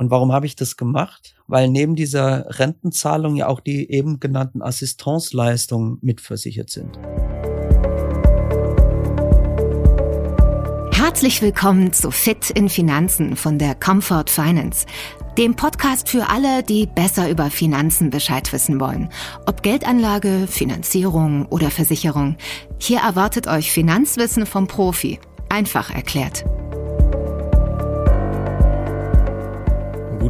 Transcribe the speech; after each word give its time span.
Und 0.00 0.10
warum 0.10 0.32
habe 0.32 0.46
ich 0.46 0.56
das 0.56 0.78
gemacht? 0.78 1.34
Weil 1.46 1.68
neben 1.68 1.94
dieser 1.94 2.58
Rentenzahlung 2.58 3.36
ja 3.36 3.48
auch 3.48 3.60
die 3.60 3.90
eben 3.90 4.18
genannten 4.18 4.62
Assistenzleistungen 4.62 5.98
mitversichert 6.00 6.70
sind. 6.70 6.98
Herzlich 10.90 11.42
willkommen 11.42 11.92
zu 11.92 12.10
Fit 12.10 12.48
in 12.48 12.70
Finanzen 12.70 13.36
von 13.36 13.58
der 13.58 13.74
Comfort 13.74 14.30
Finance, 14.30 14.86
dem 15.36 15.54
Podcast 15.54 16.08
für 16.08 16.30
alle, 16.30 16.62
die 16.62 16.86
besser 16.86 17.28
über 17.28 17.50
Finanzen 17.50 18.08
Bescheid 18.08 18.50
wissen 18.54 18.80
wollen. 18.80 19.10
Ob 19.44 19.62
Geldanlage, 19.62 20.46
Finanzierung 20.48 21.44
oder 21.44 21.70
Versicherung. 21.70 22.38
Hier 22.78 23.00
erwartet 23.00 23.48
euch 23.48 23.70
Finanzwissen 23.70 24.46
vom 24.46 24.66
Profi. 24.66 25.20
Einfach 25.50 25.90
erklärt. 25.94 26.46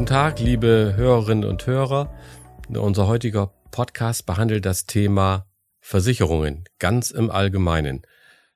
Guten 0.00 0.14
Tag, 0.14 0.40
liebe 0.40 0.94
Hörerinnen 0.96 1.44
und 1.44 1.66
Hörer. 1.66 2.10
Unser 2.70 3.06
heutiger 3.06 3.52
Podcast 3.70 4.24
behandelt 4.24 4.64
das 4.64 4.86
Thema 4.86 5.44
Versicherungen 5.78 6.64
ganz 6.78 7.10
im 7.10 7.30
Allgemeinen. 7.30 8.00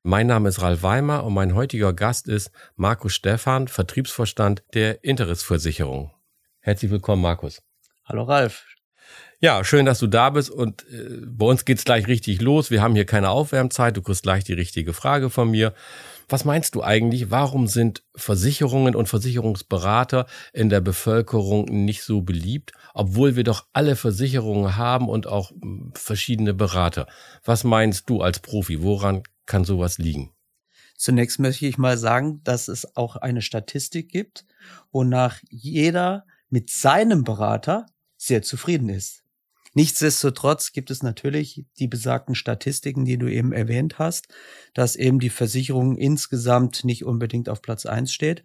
Mein 0.02 0.26
Name 0.26 0.48
ist 0.48 0.62
Ralf 0.62 0.82
Weimer 0.82 1.22
und 1.22 1.34
mein 1.34 1.54
heutiger 1.54 1.92
Gast 1.92 2.28
ist 2.28 2.50
Markus 2.76 3.12
Stephan, 3.14 3.68
Vertriebsvorstand 3.68 4.64
der 4.72 5.04
Interissversicherung. 5.04 6.12
Herzlich 6.60 6.90
willkommen, 6.90 7.20
Markus. 7.20 7.60
Hallo 8.06 8.22
Ralf. 8.22 8.64
Ja, 9.38 9.64
schön, 9.64 9.84
dass 9.84 9.98
du 9.98 10.06
da 10.06 10.30
bist 10.30 10.48
und 10.48 10.86
äh, 10.90 11.26
bei 11.26 11.44
uns 11.44 11.66
geht's 11.66 11.84
gleich 11.84 12.06
richtig 12.06 12.40
los. 12.40 12.70
Wir 12.70 12.80
haben 12.80 12.94
hier 12.94 13.04
keine 13.04 13.28
Aufwärmzeit, 13.28 13.94
du 13.98 14.00
kriegst 14.00 14.22
gleich 14.22 14.44
die 14.44 14.54
richtige 14.54 14.94
Frage 14.94 15.28
von 15.28 15.50
mir. 15.50 15.74
Was 16.28 16.44
meinst 16.44 16.74
du 16.74 16.82
eigentlich, 16.82 17.30
warum 17.30 17.66
sind 17.66 18.02
Versicherungen 18.14 18.94
und 18.94 19.08
Versicherungsberater 19.08 20.26
in 20.52 20.68
der 20.68 20.80
Bevölkerung 20.80 21.64
nicht 21.66 22.02
so 22.02 22.22
beliebt, 22.22 22.72
obwohl 22.94 23.36
wir 23.36 23.44
doch 23.44 23.66
alle 23.72 23.96
Versicherungen 23.96 24.76
haben 24.76 25.08
und 25.08 25.26
auch 25.26 25.50
hm, 25.50 25.92
verschiedene 25.94 26.54
Berater? 26.54 27.06
Was 27.44 27.64
meinst 27.64 28.08
du 28.08 28.22
als 28.22 28.38
Profi, 28.38 28.82
woran 28.82 29.22
kann 29.46 29.64
sowas 29.64 29.98
liegen? 29.98 30.30
Zunächst 30.96 31.40
möchte 31.40 31.66
ich 31.66 31.76
mal 31.76 31.98
sagen, 31.98 32.40
dass 32.44 32.68
es 32.68 32.96
auch 32.96 33.16
eine 33.16 33.42
Statistik 33.42 34.10
gibt, 34.10 34.46
wonach 34.92 35.40
jeder 35.50 36.24
mit 36.48 36.70
seinem 36.70 37.24
Berater 37.24 37.86
sehr 38.16 38.42
zufrieden 38.42 38.88
ist. 38.88 39.23
Nichtsdestotrotz 39.74 40.72
gibt 40.72 40.90
es 40.90 41.02
natürlich 41.02 41.66
die 41.78 41.88
besagten 41.88 42.36
Statistiken, 42.36 43.04
die 43.04 43.18
du 43.18 43.26
eben 43.26 43.52
erwähnt 43.52 43.98
hast, 43.98 44.28
dass 44.72 44.96
eben 44.96 45.18
die 45.18 45.30
Versicherung 45.30 45.96
insgesamt 45.96 46.84
nicht 46.84 47.04
unbedingt 47.04 47.48
auf 47.48 47.60
Platz 47.60 47.84
eins 47.84 48.12
steht. 48.12 48.44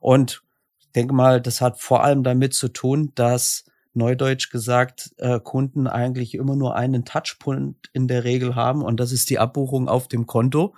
Und 0.00 0.42
ich 0.78 0.92
denke 0.92 1.14
mal, 1.14 1.40
das 1.40 1.60
hat 1.60 1.80
vor 1.80 2.04
allem 2.04 2.22
damit 2.22 2.54
zu 2.54 2.68
tun, 2.68 3.12
dass 3.16 3.64
Neudeutsch 3.94 4.50
gesagt, 4.50 5.12
äh, 5.18 5.40
Kunden 5.40 5.88
eigentlich 5.88 6.34
immer 6.34 6.54
nur 6.54 6.76
einen 6.76 7.04
Touchpoint 7.04 7.90
in 7.92 8.06
der 8.06 8.22
Regel 8.22 8.54
haben 8.54 8.82
und 8.82 9.00
das 9.00 9.10
ist 9.10 9.28
die 9.30 9.40
Abbuchung 9.40 9.88
auf 9.88 10.06
dem 10.06 10.26
Konto 10.26 10.74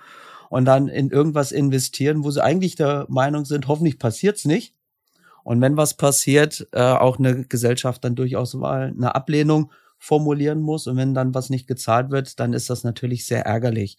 und 0.49 0.65
dann 0.65 0.87
in 0.87 1.11
irgendwas 1.11 1.51
investieren, 1.51 2.23
wo 2.23 2.31
sie 2.31 2.43
eigentlich 2.43 2.75
der 2.75 3.05
Meinung 3.07 3.45
sind, 3.45 3.67
hoffentlich 3.67 3.99
passiert's 3.99 4.45
nicht. 4.45 4.73
Und 5.43 5.61
wenn 5.61 5.77
was 5.77 5.95
passiert, 5.95 6.67
äh, 6.71 6.81
auch 6.81 7.19
eine 7.19 7.45
Gesellschaft 7.45 8.03
dann 8.03 8.15
durchaus 8.15 8.53
mal 8.53 8.93
eine 8.95 9.15
Ablehnung 9.15 9.71
formulieren 10.01 10.61
muss 10.61 10.87
und 10.87 10.97
wenn 10.97 11.13
dann 11.13 11.35
was 11.35 11.51
nicht 11.51 11.67
gezahlt 11.67 12.09
wird, 12.09 12.39
dann 12.39 12.53
ist 12.53 12.71
das 12.71 12.83
natürlich 12.83 13.25
sehr 13.27 13.45
ärgerlich. 13.45 13.97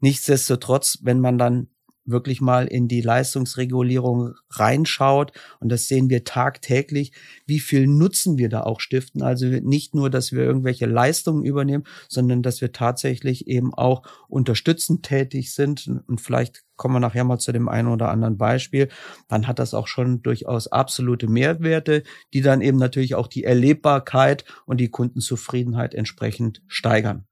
Nichtsdestotrotz, 0.00 0.98
wenn 1.02 1.20
man 1.20 1.36
dann 1.36 1.68
wirklich 2.04 2.40
mal 2.40 2.66
in 2.66 2.88
die 2.88 3.00
Leistungsregulierung 3.00 4.34
reinschaut, 4.50 5.32
und 5.60 5.70
das 5.70 5.86
sehen 5.86 6.10
wir 6.10 6.24
tagtäglich, 6.24 7.12
wie 7.46 7.60
viel 7.60 7.86
Nutzen 7.86 8.38
wir 8.38 8.48
da 8.48 8.62
auch 8.62 8.80
stiften. 8.80 9.22
Also 9.22 9.46
nicht 9.46 9.94
nur, 9.94 10.10
dass 10.10 10.32
wir 10.32 10.42
irgendwelche 10.42 10.86
Leistungen 10.86 11.44
übernehmen, 11.44 11.84
sondern 12.08 12.42
dass 12.42 12.60
wir 12.60 12.72
tatsächlich 12.72 13.46
eben 13.46 13.72
auch 13.74 14.02
unterstützend 14.28 15.04
tätig 15.04 15.54
sind. 15.54 15.88
Und 16.06 16.20
vielleicht 16.20 16.64
kommen 16.76 16.94
wir 16.94 17.00
nachher 17.00 17.24
mal 17.24 17.38
zu 17.38 17.52
dem 17.52 17.68
einen 17.68 17.88
oder 17.88 18.10
anderen 18.10 18.38
Beispiel. 18.38 18.88
Dann 19.28 19.46
hat 19.46 19.58
das 19.58 19.74
auch 19.74 19.86
schon 19.86 20.22
durchaus 20.22 20.66
absolute 20.66 21.28
Mehrwerte, 21.28 22.02
die 22.32 22.40
dann 22.40 22.60
eben 22.60 22.78
natürlich 22.78 23.14
auch 23.14 23.28
die 23.28 23.44
Erlebbarkeit 23.44 24.44
und 24.66 24.78
die 24.78 24.88
Kundenzufriedenheit 24.88 25.94
entsprechend 25.94 26.62
steigern. 26.66 27.26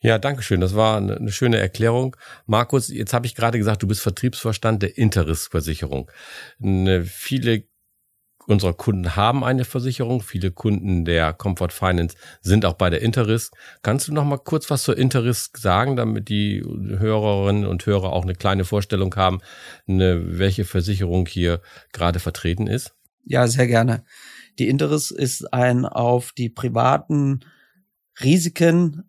Ja, 0.00 0.18
danke 0.18 0.42
schön. 0.42 0.60
Das 0.60 0.76
war 0.76 0.96
eine, 0.96 1.32
schöne 1.32 1.58
Erklärung. 1.58 2.16
Markus, 2.46 2.88
jetzt 2.88 3.12
habe 3.12 3.26
ich 3.26 3.34
gerade 3.34 3.58
gesagt, 3.58 3.82
du 3.82 3.88
bist 3.88 4.00
Vertriebsvorstand 4.00 4.82
der 4.82 4.96
Interissversicherung. 4.96 6.10
Viele 7.04 7.64
unserer 8.46 8.72
Kunden 8.72 9.16
haben 9.16 9.44
eine 9.44 9.64
Versicherung. 9.64 10.22
Viele 10.22 10.52
Kunden 10.52 11.04
der 11.04 11.34
Comfort 11.34 11.70
Finance 11.70 12.16
sind 12.40 12.64
auch 12.64 12.74
bei 12.74 12.90
der 12.90 13.02
Interiss. 13.02 13.50
Kannst 13.82 14.08
du 14.08 14.14
noch 14.14 14.24
mal 14.24 14.38
kurz 14.38 14.70
was 14.70 14.84
zur 14.84 14.96
Interiss 14.96 15.50
sagen, 15.54 15.96
damit 15.96 16.28
die 16.28 16.62
Hörerinnen 16.62 17.66
und 17.66 17.84
Hörer 17.84 18.12
auch 18.12 18.22
eine 18.22 18.34
kleine 18.34 18.64
Vorstellung 18.64 19.14
haben, 19.16 19.40
welche 19.86 20.64
Versicherung 20.64 21.26
hier 21.26 21.60
gerade 21.92 22.20
vertreten 22.20 22.68
ist? 22.68 22.94
Ja, 23.24 23.46
sehr 23.48 23.66
gerne. 23.66 24.04
Die 24.58 24.68
Interiss 24.68 25.10
ist 25.10 25.52
ein 25.52 25.84
auf 25.84 26.32
die 26.32 26.48
privaten 26.48 27.40
Risiken 28.22 29.07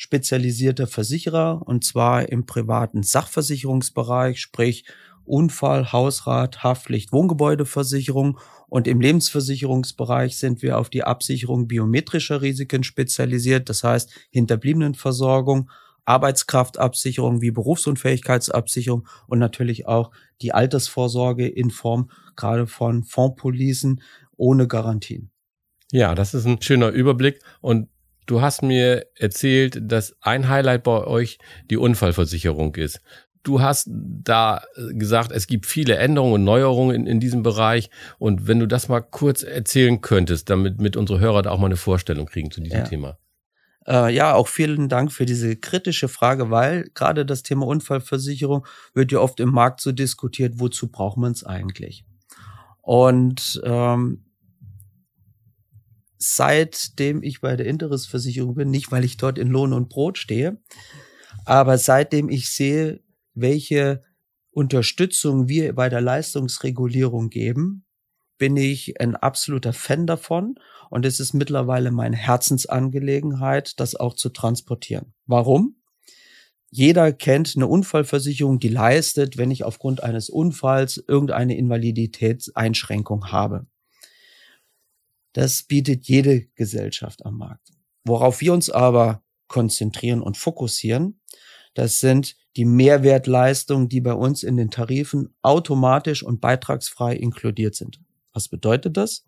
spezialisierte 0.00 0.86
Versicherer 0.86 1.60
und 1.66 1.84
zwar 1.84 2.30
im 2.30 2.46
privaten 2.46 3.02
Sachversicherungsbereich, 3.02 4.40
sprich 4.40 4.86
Unfall, 5.24 5.92
Hausrat, 5.92 6.62
Haftpflicht, 6.62 7.12
Wohngebäudeversicherung 7.12 8.38
und 8.70 8.88
im 8.88 9.02
Lebensversicherungsbereich 9.02 10.38
sind 10.38 10.62
wir 10.62 10.78
auf 10.78 10.88
die 10.88 11.04
Absicherung 11.04 11.68
biometrischer 11.68 12.40
Risiken 12.40 12.82
spezialisiert, 12.82 13.68
das 13.68 13.84
heißt 13.84 14.10
Hinterbliebenenversorgung, 14.30 15.70
Arbeitskraftabsicherung 16.06 17.42
wie 17.42 17.50
Berufsunfähigkeitsabsicherung 17.50 19.06
und 19.26 19.38
natürlich 19.38 19.86
auch 19.86 20.12
die 20.40 20.54
Altersvorsorge 20.54 21.46
in 21.46 21.70
Form 21.70 22.10
gerade 22.36 22.66
von 22.66 23.04
Fondspolicen 23.04 24.00
ohne 24.38 24.66
Garantien. 24.66 25.30
Ja, 25.92 26.14
das 26.14 26.32
ist 26.32 26.46
ein 26.46 26.62
schöner 26.62 26.88
Überblick 26.88 27.42
und 27.60 27.90
Du 28.26 28.40
hast 28.40 28.62
mir 28.62 29.06
erzählt, 29.16 29.78
dass 29.80 30.16
ein 30.20 30.48
Highlight 30.48 30.82
bei 30.84 31.04
euch 31.04 31.38
die 31.70 31.76
Unfallversicherung 31.76 32.74
ist. 32.76 33.00
Du 33.42 33.62
hast 33.62 33.88
da 33.90 34.62
gesagt, 34.92 35.32
es 35.32 35.46
gibt 35.46 35.64
viele 35.64 35.96
Änderungen 35.96 36.34
und 36.34 36.44
Neuerungen 36.44 36.94
in, 36.94 37.06
in 37.06 37.20
diesem 37.20 37.42
Bereich. 37.42 37.88
Und 38.18 38.46
wenn 38.46 38.60
du 38.60 38.66
das 38.66 38.88
mal 38.88 39.00
kurz 39.00 39.42
erzählen 39.42 40.00
könntest, 40.00 40.50
damit 40.50 40.80
mit 40.80 40.96
unsere 40.96 41.20
Hörer 41.20 41.42
da 41.42 41.50
auch 41.50 41.58
mal 41.58 41.66
eine 41.66 41.76
Vorstellung 41.76 42.26
kriegen 42.26 42.50
zu 42.50 42.60
diesem 42.60 42.80
ja. 42.80 42.84
Thema. 42.84 43.18
Äh, 43.86 44.14
ja, 44.14 44.34
auch 44.34 44.48
vielen 44.48 44.88
Dank 44.88 45.10
für 45.10 45.24
diese 45.24 45.56
kritische 45.56 46.08
Frage, 46.08 46.50
weil 46.50 46.90
gerade 46.94 47.24
das 47.24 47.42
Thema 47.42 47.66
Unfallversicherung 47.66 48.66
wird 48.94 49.10
ja 49.10 49.20
oft 49.20 49.40
im 49.40 49.50
Markt 49.50 49.80
so 49.80 49.90
diskutiert, 49.90 50.54
wozu 50.58 50.88
braucht 50.88 51.16
man 51.16 51.32
es 51.32 51.44
eigentlich? 51.44 52.04
Und 52.82 53.60
ähm, 53.64 54.24
seitdem 56.20 57.22
ich 57.22 57.40
bei 57.40 57.56
der 57.56 57.66
Interissversicherung 57.66 58.54
bin, 58.54 58.70
nicht 58.70 58.92
weil 58.92 59.04
ich 59.04 59.16
dort 59.16 59.38
in 59.38 59.48
Lohn 59.48 59.72
und 59.72 59.88
Brot 59.88 60.18
stehe, 60.18 60.58
aber 61.46 61.78
seitdem 61.78 62.28
ich 62.28 62.50
sehe, 62.50 63.00
welche 63.34 64.02
Unterstützung 64.52 65.48
wir 65.48 65.74
bei 65.74 65.88
der 65.88 66.02
Leistungsregulierung 66.02 67.30
geben, 67.30 67.84
bin 68.36 68.56
ich 68.56 69.00
ein 69.00 69.16
absoluter 69.16 69.72
Fan 69.72 70.06
davon 70.06 70.56
und 70.90 71.06
es 71.06 71.20
ist 71.20 71.32
mittlerweile 71.32 71.90
meine 71.90 72.16
Herzensangelegenheit, 72.16 73.80
das 73.80 73.94
auch 73.94 74.14
zu 74.14 74.28
transportieren. 74.28 75.14
Warum? 75.26 75.76
Jeder 76.70 77.12
kennt 77.12 77.54
eine 77.56 77.66
Unfallversicherung, 77.66 78.60
die 78.60 78.68
leistet, 78.68 79.36
wenn 79.38 79.50
ich 79.50 79.64
aufgrund 79.64 80.02
eines 80.02 80.28
Unfalls 80.28 81.02
irgendeine 81.08 81.56
Invaliditätseinschränkung 81.56 83.32
habe. 83.32 83.66
Das 85.32 85.62
bietet 85.62 86.08
jede 86.08 86.46
Gesellschaft 86.54 87.24
am 87.24 87.38
Markt. 87.38 87.70
Worauf 88.04 88.40
wir 88.40 88.52
uns 88.52 88.70
aber 88.70 89.22
konzentrieren 89.48 90.22
und 90.22 90.36
fokussieren, 90.36 91.20
das 91.74 92.00
sind 92.00 92.36
die 92.56 92.64
Mehrwertleistungen, 92.64 93.88
die 93.88 94.00
bei 94.00 94.14
uns 94.14 94.42
in 94.42 94.56
den 94.56 94.70
Tarifen 94.70 95.34
automatisch 95.42 96.22
und 96.22 96.40
beitragsfrei 96.40 97.14
inkludiert 97.14 97.76
sind. 97.76 98.00
Was 98.32 98.48
bedeutet 98.48 98.96
das? 98.96 99.24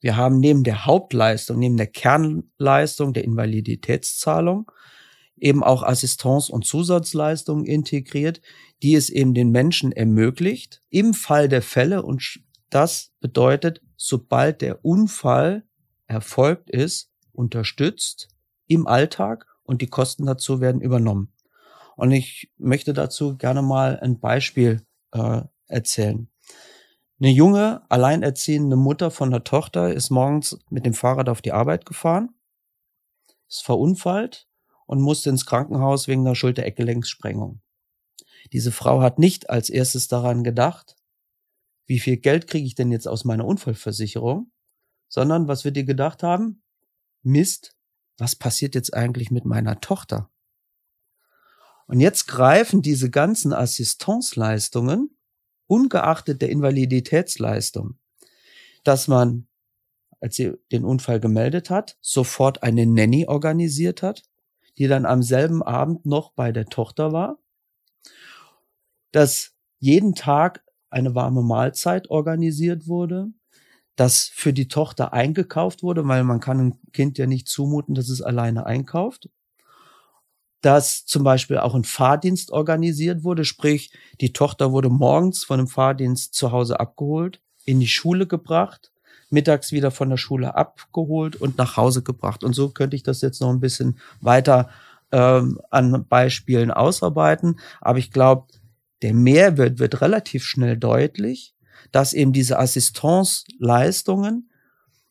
Wir 0.00 0.16
haben 0.16 0.38
neben 0.38 0.64
der 0.64 0.84
Hauptleistung, 0.84 1.58
neben 1.58 1.78
der 1.78 1.86
Kernleistung 1.86 3.14
der 3.14 3.24
Invaliditätszahlung 3.24 4.70
eben 5.36 5.64
auch 5.64 5.82
Assistance- 5.82 6.52
und 6.52 6.64
Zusatzleistungen 6.64 7.64
integriert, 7.64 8.40
die 8.82 8.94
es 8.94 9.10
eben 9.10 9.34
den 9.34 9.50
Menschen 9.50 9.92
ermöglicht, 9.92 10.82
im 10.90 11.14
Fall 11.14 11.48
der 11.48 11.62
Fälle, 11.62 12.02
und 12.02 12.40
das 12.70 13.12
bedeutet 13.20 13.80
sobald 13.96 14.60
der 14.60 14.84
Unfall 14.84 15.64
erfolgt 16.06 16.70
ist, 16.70 17.10
unterstützt 17.32 18.28
im 18.66 18.86
Alltag 18.86 19.46
und 19.62 19.82
die 19.82 19.88
Kosten 19.88 20.26
dazu 20.26 20.60
werden 20.60 20.80
übernommen. 20.80 21.32
Und 21.96 22.10
ich 22.12 22.52
möchte 22.58 22.92
dazu 22.92 23.36
gerne 23.36 23.62
mal 23.62 23.98
ein 24.00 24.20
Beispiel 24.20 24.84
äh, 25.12 25.42
erzählen. 25.66 26.28
Eine 27.20 27.30
junge, 27.30 27.82
alleinerziehende 27.88 28.76
Mutter 28.76 29.10
von 29.10 29.30
der 29.30 29.44
Tochter 29.44 29.92
ist 29.92 30.10
morgens 30.10 30.58
mit 30.68 30.84
dem 30.84 30.94
Fahrrad 30.94 31.28
auf 31.28 31.40
die 31.40 31.52
Arbeit 31.52 31.86
gefahren, 31.86 32.34
ist 33.48 33.64
verunfallt 33.64 34.48
und 34.86 35.00
musste 35.00 35.30
ins 35.30 35.46
Krankenhaus 35.46 36.08
wegen 36.08 36.26
einer 36.26 36.34
Schulter-Eckgelenkssprengung. 36.34 37.60
Diese 38.52 38.72
Frau 38.72 39.00
hat 39.00 39.18
nicht 39.18 39.48
als 39.48 39.70
erstes 39.70 40.08
daran 40.08 40.44
gedacht, 40.44 40.96
wie 41.86 41.98
viel 41.98 42.16
Geld 42.16 42.46
kriege 42.46 42.66
ich 42.66 42.74
denn 42.74 42.90
jetzt 42.90 43.06
aus 43.06 43.24
meiner 43.24 43.44
Unfallversicherung, 43.44 44.50
sondern 45.08 45.48
was 45.48 45.64
wird 45.64 45.76
ihr 45.76 45.84
gedacht 45.84 46.22
haben? 46.22 46.62
Mist, 47.22 47.76
was 48.18 48.36
passiert 48.36 48.74
jetzt 48.74 48.94
eigentlich 48.94 49.30
mit 49.30 49.44
meiner 49.44 49.80
Tochter? 49.80 50.30
Und 51.86 52.00
jetzt 52.00 52.26
greifen 52.26 52.82
diese 52.82 53.10
ganzen 53.10 53.52
Assistenzleistungen, 53.52 55.16
ungeachtet 55.66 56.42
der 56.42 56.50
Invaliditätsleistung, 56.50 57.98
dass 58.84 59.08
man, 59.08 59.46
als 60.20 60.36
sie 60.36 60.54
den 60.72 60.84
Unfall 60.84 61.20
gemeldet 61.20 61.70
hat, 61.70 61.98
sofort 62.00 62.62
eine 62.62 62.86
Nanny 62.86 63.26
organisiert 63.26 64.02
hat, 64.02 64.22
die 64.78 64.88
dann 64.88 65.06
am 65.06 65.22
selben 65.22 65.62
Abend 65.62 66.06
noch 66.06 66.32
bei 66.32 66.52
der 66.52 66.66
Tochter 66.66 67.12
war, 67.12 67.38
dass 69.12 69.52
jeden 69.78 70.14
Tag 70.14 70.63
eine 70.94 71.14
warme 71.14 71.42
Mahlzeit 71.42 72.08
organisiert 72.08 72.86
wurde, 72.86 73.28
dass 73.96 74.30
für 74.32 74.52
die 74.52 74.68
Tochter 74.68 75.12
eingekauft 75.12 75.82
wurde, 75.82 76.06
weil 76.06 76.24
man 76.24 76.40
kann 76.40 76.60
ein 76.60 76.78
Kind 76.92 77.18
ja 77.18 77.26
nicht 77.26 77.48
zumuten, 77.48 77.94
dass 77.94 78.08
es 78.08 78.22
alleine 78.22 78.66
einkauft. 78.66 79.28
Dass 80.62 81.04
zum 81.04 81.24
Beispiel 81.24 81.58
auch 81.58 81.74
ein 81.74 81.84
Fahrdienst 81.84 82.50
organisiert 82.50 83.22
wurde, 83.22 83.44
sprich, 83.44 83.92
die 84.20 84.32
Tochter 84.32 84.72
wurde 84.72 84.88
morgens 84.88 85.44
von 85.44 85.60
einem 85.60 85.68
Fahrdienst 85.68 86.34
zu 86.34 86.52
Hause 86.52 86.80
abgeholt, 86.80 87.40
in 87.66 87.80
die 87.80 87.88
Schule 87.88 88.26
gebracht, 88.26 88.90
mittags 89.30 89.72
wieder 89.72 89.90
von 89.90 90.10
der 90.10 90.16
Schule 90.16 90.54
abgeholt 90.54 91.36
und 91.36 91.58
nach 91.58 91.76
Hause 91.76 92.02
gebracht. 92.02 92.44
Und 92.44 92.54
so 92.54 92.70
könnte 92.70 92.96
ich 92.96 93.02
das 93.02 93.20
jetzt 93.20 93.40
noch 93.40 93.50
ein 93.50 93.60
bisschen 93.60 93.98
weiter 94.20 94.70
ähm, 95.12 95.60
an 95.70 96.06
Beispielen 96.08 96.70
ausarbeiten. 96.70 97.60
Aber 97.80 97.98
ich 97.98 98.10
glaube, 98.10 98.46
der 99.04 99.12
Mehrwert 99.12 99.78
wird 99.78 100.00
relativ 100.00 100.44
schnell 100.44 100.78
deutlich, 100.78 101.54
dass 101.92 102.14
eben 102.14 102.32
diese 102.32 102.58
Assistenzleistungen 102.58 104.48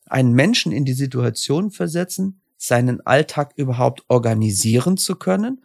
einen 0.07 0.33
Menschen 0.33 0.71
in 0.71 0.83
die 0.83 0.93
Situation 0.93 1.69
versetzen, 1.69 2.41
seinen 2.57 3.01
Alltag 3.05 3.53
überhaupt 3.55 4.03
organisieren 4.07 4.97
zu 4.97 5.15
können. 5.15 5.63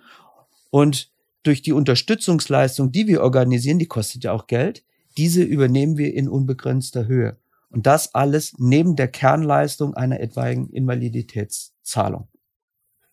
Und 0.68 1.10
durch 1.42 1.62
die 1.62 1.72
Unterstützungsleistung, 1.72 2.92
die 2.92 3.06
wir 3.06 3.22
organisieren, 3.22 3.78
die 3.78 3.86
kostet 3.86 4.24
ja 4.24 4.32
auch 4.32 4.46
Geld, 4.46 4.84
diese 5.16 5.42
übernehmen 5.42 5.96
wir 5.96 6.12
in 6.12 6.28
unbegrenzter 6.28 7.06
Höhe. 7.06 7.38
Und 7.70 7.86
das 7.86 8.14
alles 8.14 8.52
neben 8.58 8.94
der 8.94 9.08
Kernleistung 9.08 9.94
einer 9.94 10.20
etwaigen 10.20 10.68
Invaliditätszahlung. 10.68 12.28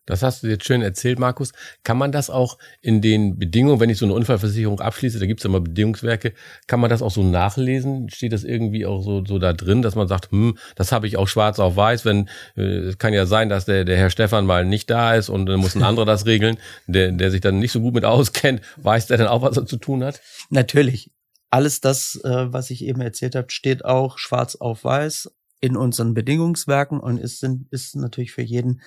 Das 0.06 0.22
hast 0.22 0.42
du 0.42 0.46
jetzt 0.46 0.64
schön 0.64 0.82
erzählt, 0.82 1.18
Markus. 1.18 1.52
Kann 1.82 1.98
man 1.98 2.12
das 2.12 2.30
auch 2.30 2.58
in 2.80 3.02
den 3.02 3.38
Bedingungen, 3.38 3.80
wenn 3.80 3.90
ich 3.90 3.98
so 3.98 4.06
eine 4.06 4.14
Unfallversicherung 4.14 4.80
abschließe, 4.80 5.18
da 5.18 5.26
gibt 5.26 5.40
es 5.40 5.44
ja 5.44 5.50
immer 5.50 5.60
Bedingungswerke, 5.60 6.32
kann 6.68 6.80
man 6.80 6.90
das 6.90 7.02
auch 7.02 7.10
so 7.10 7.22
nachlesen? 7.22 8.08
Steht 8.08 8.32
das 8.32 8.44
irgendwie 8.44 8.86
auch 8.86 9.02
so, 9.02 9.24
so 9.24 9.38
da 9.38 9.52
drin, 9.52 9.82
dass 9.82 9.96
man 9.96 10.06
sagt, 10.06 10.30
hm, 10.30 10.56
das 10.76 10.92
habe 10.92 11.08
ich 11.08 11.16
auch 11.16 11.28
schwarz 11.28 11.58
auf 11.58 11.76
weiß, 11.76 12.04
wenn 12.04 12.28
äh, 12.56 12.62
es 12.62 12.98
kann 12.98 13.12
ja 13.12 13.26
sein, 13.26 13.48
dass 13.48 13.64
der, 13.64 13.84
der 13.84 13.96
Herr 13.96 14.10
Stefan 14.10 14.46
mal 14.46 14.64
nicht 14.64 14.88
da 14.88 15.14
ist 15.14 15.28
und 15.28 15.46
dann 15.46 15.60
muss 15.60 15.74
ein 15.74 15.82
anderer 15.82 16.06
das 16.06 16.24
regeln, 16.24 16.56
der, 16.86 17.10
der 17.10 17.30
sich 17.30 17.40
dann 17.40 17.58
nicht 17.58 17.72
so 17.72 17.80
gut 17.80 17.94
mit 17.94 18.04
auskennt, 18.04 18.62
weiß 18.76 19.08
der 19.08 19.18
dann 19.18 19.26
auch, 19.26 19.42
was 19.42 19.56
er 19.56 19.66
zu 19.66 19.76
tun 19.76 20.04
hat? 20.04 20.20
Natürlich. 20.50 21.10
Alles 21.50 21.80
das, 21.80 22.20
äh, 22.24 22.52
was 22.52 22.70
ich 22.70 22.84
eben 22.84 23.00
erzählt 23.00 23.34
habe, 23.34 23.50
steht 23.50 23.84
auch 23.84 24.18
schwarz 24.18 24.56
auf 24.56 24.84
weiß 24.84 25.30
in 25.60 25.76
unseren 25.76 26.14
Bedingungswerken 26.14 27.00
und 27.00 27.18
ist, 27.18 27.44
ist 27.70 27.96
natürlich 27.96 28.32
für 28.32 28.42
jeden 28.42 28.82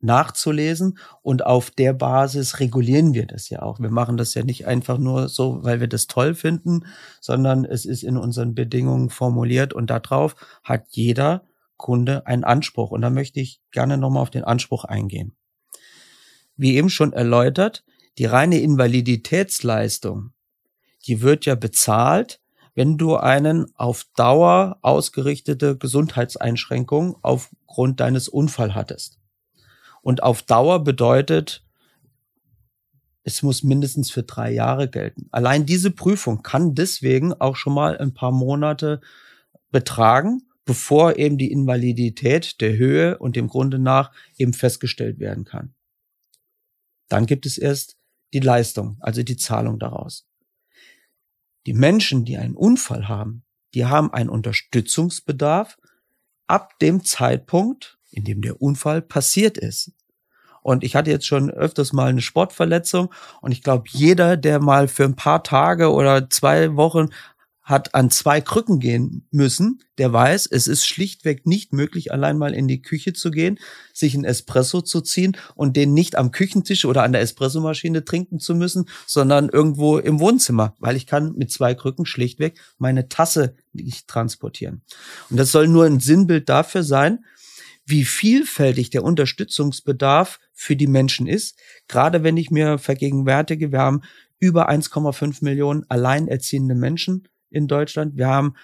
nachzulesen 0.00 0.98
und 1.22 1.46
auf 1.46 1.70
der 1.70 1.92
Basis 1.92 2.60
regulieren 2.60 3.14
wir 3.14 3.26
das 3.26 3.48
ja 3.48 3.62
auch. 3.62 3.80
Wir 3.80 3.90
machen 3.90 4.16
das 4.16 4.34
ja 4.34 4.42
nicht 4.42 4.66
einfach 4.66 4.98
nur 4.98 5.28
so, 5.28 5.62
weil 5.62 5.80
wir 5.80 5.88
das 5.88 6.06
toll 6.06 6.34
finden, 6.34 6.86
sondern 7.20 7.64
es 7.64 7.86
ist 7.86 8.02
in 8.02 8.16
unseren 8.16 8.54
Bedingungen 8.54 9.10
formuliert 9.10 9.72
und 9.72 9.90
darauf 9.90 10.36
hat 10.62 10.84
jeder 10.90 11.44
Kunde 11.76 12.26
einen 12.26 12.44
Anspruch. 12.44 12.90
Und 12.90 13.02
da 13.02 13.10
möchte 13.10 13.40
ich 13.40 13.60
gerne 13.72 13.96
nochmal 13.96 14.22
auf 14.22 14.30
den 14.30 14.44
Anspruch 14.44 14.84
eingehen. 14.84 15.34
Wie 16.56 16.76
eben 16.76 16.90
schon 16.90 17.12
erläutert, 17.12 17.84
die 18.18 18.26
reine 18.26 18.60
Invaliditätsleistung, 18.60 20.32
die 21.06 21.20
wird 21.20 21.46
ja 21.46 21.56
bezahlt, 21.56 22.40
wenn 22.74 22.98
du 22.98 23.16
einen 23.16 23.66
auf 23.76 24.06
Dauer 24.16 24.78
ausgerichtete 24.82 25.76
Gesundheitseinschränkung 25.76 27.16
aufgrund 27.22 28.00
deines 28.00 28.28
Unfall 28.28 28.74
hattest. 28.74 29.18
Und 30.04 30.22
auf 30.22 30.42
Dauer 30.42 30.84
bedeutet, 30.84 31.64
es 33.22 33.42
muss 33.42 33.62
mindestens 33.62 34.10
für 34.10 34.22
drei 34.22 34.52
Jahre 34.52 34.90
gelten. 34.90 35.28
Allein 35.30 35.64
diese 35.64 35.90
Prüfung 35.90 36.42
kann 36.42 36.74
deswegen 36.74 37.32
auch 37.32 37.56
schon 37.56 37.72
mal 37.72 37.96
ein 37.96 38.12
paar 38.12 38.30
Monate 38.30 39.00
betragen, 39.70 40.42
bevor 40.66 41.16
eben 41.16 41.38
die 41.38 41.50
Invalidität 41.50 42.60
der 42.60 42.76
Höhe 42.76 43.16
und 43.16 43.34
dem 43.34 43.48
Grunde 43.48 43.78
nach 43.78 44.12
eben 44.36 44.52
festgestellt 44.52 45.20
werden 45.20 45.46
kann. 45.46 45.74
Dann 47.08 47.24
gibt 47.24 47.46
es 47.46 47.56
erst 47.56 47.96
die 48.34 48.40
Leistung, 48.40 48.98
also 49.00 49.22
die 49.22 49.38
Zahlung 49.38 49.78
daraus. 49.78 50.26
Die 51.64 51.72
Menschen, 51.72 52.26
die 52.26 52.36
einen 52.36 52.56
Unfall 52.56 53.08
haben, 53.08 53.42
die 53.72 53.86
haben 53.86 54.12
einen 54.12 54.28
Unterstützungsbedarf 54.28 55.78
ab 56.46 56.78
dem 56.78 57.04
Zeitpunkt, 57.04 57.98
in 58.14 58.24
dem 58.24 58.42
der 58.42 58.62
Unfall 58.62 59.02
passiert 59.02 59.58
ist. 59.58 59.92
Und 60.62 60.82
ich 60.82 60.96
hatte 60.96 61.10
jetzt 61.10 61.26
schon 61.26 61.50
öfters 61.50 61.92
mal 61.92 62.08
eine 62.08 62.22
Sportverletzung 62.22 63.12
und 63.42 63.52
ich 63.52 63.62
glaube, 63.62 63.84
jeder, 63.90 64.38
der 64.38 64.60
mal 64.60 64.88
für 64.88 65.04
ein 65.04 65.16
paar 65.16 65.42
Tage 65.42 65.92
oder 65.92 66.30
zwei 66.30 66.74
Wochen 66.74 67.10
hat 67.64 67.94
an 67.94 68.10
zwei 68.10 68.42
Krücken 68.42 68.78
gehen 68.78 69.26
müssen, 69.30 69.80
der 69.96 70.12
weiß, 70.12 70.46
es 70.50 70.66
ist 70.66 70.86
schlichtweg 70.86 71.46
nicht 71.46 71.72
möglich, 71.72 72.12
allein 72.12 72.36
mal 72.36 72.54
in 72.54 72.68
die 72.68 72.82
Küche 72.82 73.14
zu 73.14 73.30
gehen, 73.30 73.58
sich 73.94 74.14
einen 74.14 74.24
Espresso 74.24 74.82
zu 74.82 75.00
ziehen 75.00 75.34
und 75.54 75.74
den 75.74 75.94
nicht 75.94 76.16
am 76.16 76.30
Küchentisch 76.30 76.84
oder 76.84 77.02
an 77.02 77.12
der 77.12 77.22
Espressomaschine 77.22 78.04
trinken 78.04 78.38
zu 78.38 78.54
müssen, 78.54 78.88
sondern 79.06 79.48
irgendwo 79.48 79.96
im 79.96 80.20
Wohnzimmer, 80.20 80.74
weil 80.78 80.96
ich 80.96 81.06
kann 81.06 81.34
mit 81.36 81.50
zwei 81.50 81.74
Krücken 81.74 82.04
schlichtweg 82.04 82.60
meine 82.76 83.08
Tasse 83.08 83.56
nicht 83.72 84.08
transportieren. 84.08 84.82
Und 85.30 85.38
das 85.38 85.50
soll 85.50 85.66
nur 85.66 85.86
ein 85.86 86.00
Sinnbild 86.00 86.50
dafür 86.50 86.82
sein, 86.82 87.24
wie 87.86 88.04
vielfältig 88.04 88.90
der 88.90 89.04
Unterstützungsbedarf 89.04 90.40
für 90.52 90.76
die 90.76 90.86
Menschen 90.86 91.26
ist. 91.26 91.58
Gerade 91.88 92.22
wenn 92.22 92.36
ich 92.36 92.50
mir 92.50 92.78
vergegenwärtige, 92.78 93.72
wir 93.72 93.80
haben 93.80 94.02
über 94.38 94.70
1,5 94.70 95.44
Millionen 95.44 95.84
alleinerziehende 95.88 96.74
Menschen 96.74 97.28
in 97.50 97.68
Deutschland. 97.68 98.16
Wir 98.16 98.28
haben 98.28 98.54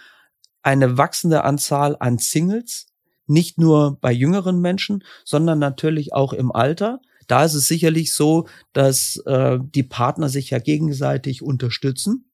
eine 0.62 0.98
wachsende 0.98 1.44
Anzahl 1.44 1.96
an 1.98 2.18
Singles, 2.18 2.86
nicht 3.26 3.58
nur 3.58 3.98
bei 4.00 4.12
jüngeren 4.12 4.60
Menschen, 4.60 5.04
sondern 5.24 5.58
natürlich 5.58 6.12
auch 6.12 6.32
im 6.32 6.50
Alter. 6.52 7.00
Da 7.28 7.44
ist 7.44 7.54
es 7.54 7.68
sicherlich 7.68 8.12
so, 8.12 8.48
dass 8.72 9.16
äh, 9.26 9.58
die 9.62 9.84
Partner 9.84 10.28
sich 10.28 10.50
ja 10.50 10.58
gegenseitig 10.58 11.42
unterstützen. 11.42 12.30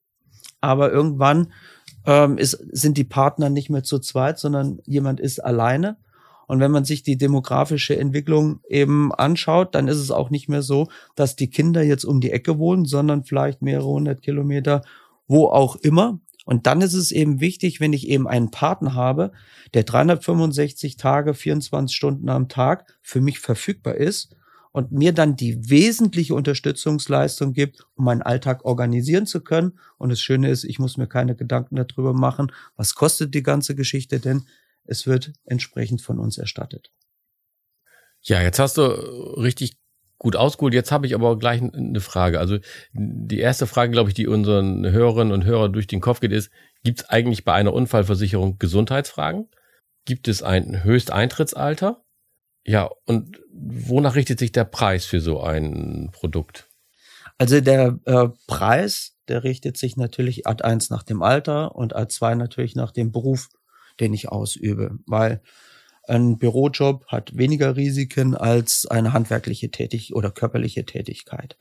Aber 0.60 0.90
irgendwann 0.90 1.52
ähm, 2.06 2.38
ist, 2.38 2.58
sind 2.72 2.96
die 2.96 3.04
Partner 3.04 3.50
nicht 3.50 3.68
mehr 3.68 3.82
zu 3.82 3.98
zweit, 3.98 4.38
sondern 4.38 4.80
jemand 4.86 5.20
ist 5.20 5.38
alleine. 5.44 5.98
Und 6.46 6.60
wenn 6.60 6.70
man 6.70 6.84
sich 6.84 7.02
die 7.02 7.16
demografische 7.16 7.98
Entwicklung 7.98 8.60
eben 8.68 9.12
anschaut, 9.12 9.74
dann 9.74 9.88
ist 9.88 9.98
es 9.98 10.10
auch 10.10 10.30
nicht 10.30 10.48
mehr 10.48 10.62
so, 10.62 10.88
dass 11.14 11.36
die 11.36 11.50
Kinder 11.50 11.82
jetzt 11.82 12.04
um 12.04 12.20
die 12.20 12.30
Ecke 12.30 12.58
wohnen, 12.58 12.84
sondern 12.84 13.24
vielleicht 13.24 13.62
mehrere 13.62 13.88
hundert 13.88 14.22
Kilometer, 14.22 14.82
wo 15.26 15.46
auch 15.46 15.76
immer. 15.76 16.20
Und 16.44 16.68
dann 16.68 16.80
ist 16.80 16.94
es 16.94 17.10
eben 17.10 17.40
wichtig, 17.40 17.80
wenn 17.80 17.92
ich 17.92 18.08
eben 18.08 18.28
einen 18.28 18.52
Partner 18.52 18.94
habe, 18.94 19.32
der 19.74 19.82
365 19.82 20.96
Tage, 20.96 21.34
24 21.34 21.94
Stunden 21.94 22.28
am 22.28 22.48
Tag 22.48 22.86
für 23.02 23.20
mich 23.20 23.40
verfügbar 23.40 23.96
ist 23.96 24.36
und 24.70 24.92
mir 24.92 25.12
dann 25.12 25.34
die 25.34 25.70
wesentliche 25.70 26.34
Unterstützungsleistung 26.34 27.52
gibt, 27.52 27.84
um 27.96 28.04
meinen 28.04 28.22
Alltag 28.22 28.64
organisieren 28.64 29.26
zu 29.26 29.40
können. 29.40 29.72
Und 29.98 30.10
das 30.10 30.20
Schöne 30.20 30.48
ist, 30.50 30.62
ich 30.62 30.78
muss 30.78 30.98
mir 30.98 31.08
keine 31.08 31.34
Gedanken 31.34 31.74
darüber 31.76 32.12
machen, 32.12 32.52
was 32.76 32.94
kostet 32.94 33.34
die 33.34 33.42
ganze 33.42 33.74
Geschichte 33.74 34.20
denn, 34.20 34.44
es 34.88 35.06
wird 35.06 35.32
entsprechend 35.44 36.02
von 36.02 36.18
uns 36.18 36.38
erstattet. 36.38 36.92
Ja, 38.22 38.42
jetzt 38.42 38.58
hast 38.58 38.76
du 38.76 38.82
richtig 38.82 39.78
gut 40.18 40.36
ausgeholt. 40.36 40.74
Jetzt 40.74 40.92
habe 40.92 41.06
ich 41.06 41.14
aber 41.14 41.38
gleich 41.38 41.62
eine 41.62 42.00
Frage. 42.00 42.40
Also 42.40 42.58
die 42.92 43.38
erste 43.38 43.66
Frage, 43.66 43.92
glaube 43.92 44.10
ich, 44.10 44.14
die 44.14 44.26
unseren 44.26 44.90
Hörerinnen 44.90 45.32
und 45.32 45.44
Hörern 45.44 45.72
durch 45.72 45.86
den 45.86 46.00
Kopf 46.00 46.20
geht, 46.20 46.32
ist, 46.32 46.50
gibt 46.82 47.00
es 47.00 47.08
eigentlich 47.08 47.44
bei 47.44 47.52
einer 47.52 47.72
Unfallversicherung 47.72 48.58
Gesundheitsfragen? 48.58 49.48
Gibt 50.04 50.28
es 50.28 50.42
ein 50.42 50.84
Höchsteintrittsalter? 50.84 52.02
Ja, 52.64 52.90
und 53.04 53.40
wonach 53.52 54.16
richtet 54.16 54.38
sich 54.38 54.52
der 54.52 54.64
Preis 54.64 55.04
für 55.04 55.20
so 55.20 55.40
ein 55.40 56.10
Produkt? 56.12 56.68
Also 57.38 57.60
der 57.60 57.98
äh, 58.06 58.28
Preis, 58.46 59.16
der 59.28 59.44
richtet 59.44 59.76
sich 59.76 59.96
natürlich 59.96 60.46
Ad 60.46 60.64
1 60.64 60.90
nach 60.90 61.02
dem 61.02 61.22
Alter 61.22 61.76
und 61.76 61.94
Ad 61.94 62.12
2 62.12 62.34
natürlich 62.34 62.74
nach 62.74 62.92
dem 62.92 63.12
Beruf, 63.12 63.48
den 64.00 64.14
ich 64.14 64.28
ausübe, 64.28 64.98
weil 65.06 65.42
ein 66.08 66.38
Bürojob 66.38 67.06
hat 67.08 67.36
weniger 67.36 67.76
Risiken 67.76 68.34
als 68.36 68.86
eine 68.86 69.12
handwerkliche 69.12 69.70
Tätig 69.70 70.14
oder 70.14 70.30
körperliche 70.30 70.84
Tätigkeit. 70.84 71.56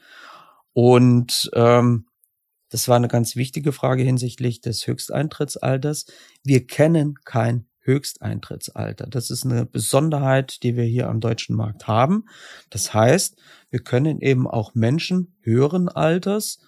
Und 0.73 1.49
ähm, 1.53 2.05
das 2.69 2.87
war 2.87 2.95
eine 2.95 3.07
ganz 3.07 3.35
wichtige 3.35 3.71
Frage 3.71 4.03
hinsichtlich 4.03 4.61
des 4.61 4.85
Höchsteintrittsalters. 4.85 6.05
Wir 6.43 6.67
kennen 6.67 7.15
kein 7.23 7.67
Höchsteintrittsalter. 7.79 9.07
Das 9.07 9.29
ist 9.29 9.45
eine 9.45 9.65
Besonderheit, 9.65 10.63
die 10.63 10.75
wir 10.75 10.83
hier 10.83 11.07
am 11.07 11.21
deutschen 11.21 11.55
Markt 11.55 11.87
haben. 11.87 12.25
Das 12.69 12.93
heißt, 12.93 13.37
wir 13.69 13.79
können 13.79 14.19
eben 14.21 14.47
auch 14.47 14.73
Menschen 14.75 15.37
höheren 15.41 15.87
Alters 15.87 16.59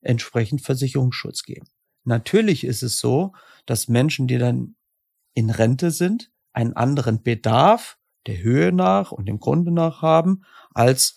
entsprechend 0.00 0.62
Versicherungsschutz 0.62 1.42
geben. 1.42 1.66
Natürlich 2.04 2.64
ist 2.64 2.82
es 2.82 2.98
so, 2.98 3.32
dass 3.66 3.88
Menschen, 3.88 4.26
die 4.26 4.38
dann 4.38 4.74
in 5.34 5.50
Rente 5.50 5.90
sind, 5.90 6.30
einen 6.52 6.74
anderen 6.74 7.22
Bedarf 7.22 7.98
der 8.26 8.42
Höhe 8.42 8.72
nach 8.72 9.12
und 9.12 9.26
dem 9.26 9.40
Grunde 9.40 9.72
nach 9.72 10.02
haben 10.02 10.42
als 10.74 11.16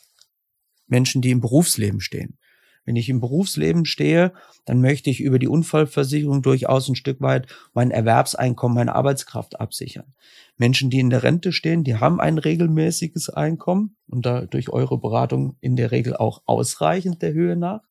Menschen, 0.87 1.21
die 1.21 1.31
im 1.31 1.41
Berufsleben 1.41 2.01
stehen. 2.01 2.37
Wenn 2.85 2.95
ich 2.95 3.09
im 3.09 3.19
Berufsleben 3.19 3.85
stehe, 3.85 4.31
dann 4.65 4.79
möchte 4.79 5.09
ich 5.09 5.19
über 5.19 5.39
die 5.39 5.47
Unfallversicherung 5.47 6.43
durchaus 6.43 6.87
ein 6.87 6.95
Stück 6.95 7.19
weit 7.19 7.47
mein 7.73 7.89
Erwerbseinkommen, 7.89 8.75
meine 8.75 8.93
Arbeitskraft 8.93 9.59
absichern. 9.59 10.13
Menschen, 10.57 10.91
die 10.91 10.99
in 10.99 11.09
der 11.09 11.23
Rente 11.23 11.51
stehen, 11.51 11.83
die 11.83 11.95
haben 11.95 12.21
ein 12.21 12.37
regelmäßiges 12.37 13.29
Einkommen 13.29 13.95
und 14.07 14.25
da 14.25 14.41
durch 14.45 14.69
eure 14.69 14.99
Beratung 14.99 15.57
in 15.61 15.75
der 15.75 15.91
Regel 15.91 16.15
auch 16.15 16.43
ausreichend 16.45 17.23
der 17.23 17.33
Höhe 17.33 17.55
nach. 17.55 17.81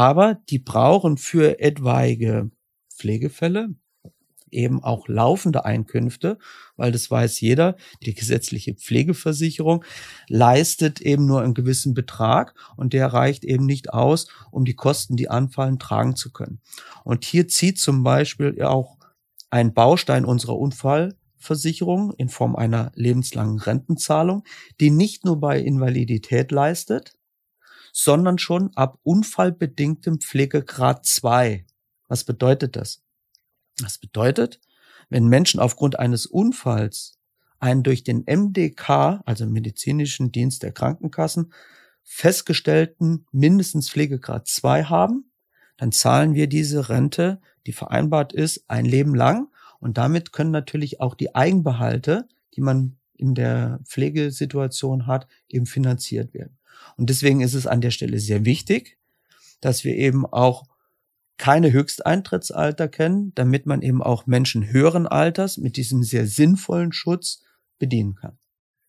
Aber 0.00 0.38
die 0.48 0.58
brauchen 0.58 1.18
für 1.18 1.60
etwaige 1.60 2.50
Pflegefälle, 2.96 3.74
eben 4.50 4.82
auch 4.82 5.08
laufende 5.08 5.66
Einkünfte, 5.66 6.38
weil 6.78 6.90
das 6.90 7.10
weiß 7.10 7.38
jeder, 7.42 7.76
die 8.02 8.14
gesetzliche 8.14 8.72
Pflegeversicherung 8.72 9.84
leistet 10.26 11.02
eben 11.02 11.26
nur 11.26 11.42
einen 11.42 11.52
gewissen 11.52 11.92
Betrag 11.92 12.54
und 12.78 12.94
der 12.94 13.08
reicht 13.08 13.44
eben 13.44 13.66
nicht 13.66 13.92
aus, 13.92 14.28
um 14.50 14.64
die 14.64 14.72
Kosten, 14.72 15.16
die 15.16 15.28
anfallen, 15.28 15.78
tragen 15.78 16.16
zu 16.16 16.32
können. 16.32 16.62
Und 17.04 17.26
hier 17.26 17.46
zieht 17.46 17.78
zum 17.78 18.02
Beispiel 18.02 18.62
auch 18.62 18.96
ein 19.50 19.74
Baustein 19.74 20.24
unserer 20.24 20.56
Unfallversicherung 20.56 22.14
in 22.14 22.30
Form 22.30 22.56
einer 22.56 22.90
lebenslangen 22.94 23.58
Rentenzahlung, 23.58 24.44
die 24.80 24.90
nicht 24.90 25.26
nur 25.26 25.38
bei 25.38 25.60
Invalidität 25.60 26.52
leistet, 26.52 27.19
sondern 27.92 28.38
schon 28.38 28.70
ab 28.76 28.98
unfallbedingtem 29.02 30.20
Pflegegrad 30.20 31.04
2. 31.04 31.64
Was 32.08 32.24
bedeutet 32.24 32.76
das? 32.76 33.02
Das 33.78 33.98
bedeutet, 33.98 34.60
wenn 35.08 35.26
Menschen 35.26 35.60
aufgrund 35.60 35.98
eines 35.98 36.26
Unfalls 36.26 37.18
einen 37.58 37.82
durch 37.82 38.04
den 38.04 38.24
MDK, 38.26 39.20
also 39.26 39.46
medizinischen 39.46 40.32
Dienst 40.32 40.62
der 40.62 40.72
Krankenkassen, 40.72 41.52
festgestellten 42.02 43.26
mindestens 43.32 43.90
Pflegegrad 43.90 44.48
2 44.48 44.84
haben, 44.84 45.30
dann 45.76 45.92
zahlen 45.92 46.34
wir 46.34 46.46
diese 46.46 46.88
Rente, 46.88 47.40
die 47.66 47.72
vereinbart 47.72 48.32
ist, 48.32 48.64
ein 48.68 48.84
Leben 48.84 49.14
lang. 49.14 49.48
Und 49.78 49.96
damit 49.96 50.32
können 50.32 50.50
natürlich 50.50 51.00
auch 51.00 51.14
die 51.14 51.34
Eigenbehalte, 51.34 52.28
die 52.54 52.60
man 52.60 52.96
in 53.14 53.34
der 53.34 53.80
Pflegesituation 53.84 55.06
hat, 55.06 55.26
eben 55.48 55.66
finanziert 55.66 56.34
werden. 56.34 56.58
Und 56.96 57.10
deswegen 57.10 57.40
ist 57.40 57.54
es 57.54 57.66
an 57.66 57.80
der 57.80 57.90
Stelle 57.90 58.18
sehr 58.18 58.44
wichtig, 58.44 58.98
dass 59.60 59.84
wir 59.84 59.94
eben 59.96 60.26
auch 60.26 60.64
keine 61.38 61.72
Höchsteintrittsalter 61.72 62.88
kennen, 62.88 63.32
damit 63.34 63.64
man 63.64 63.80
eben 63.80 64.02
auch 64.02 64.26
Menschen 64.26 64.70
höheren 64.70 65.06
Alters 65.06 65.56
mit 65.56 65.76
diesem 65.76 66.02
sehr 66.02 66.26
sinnvollen 66.26 66.92
Schutz 66.92 67.42
bedienen 67.78 68.14
kann. 68.14 68.39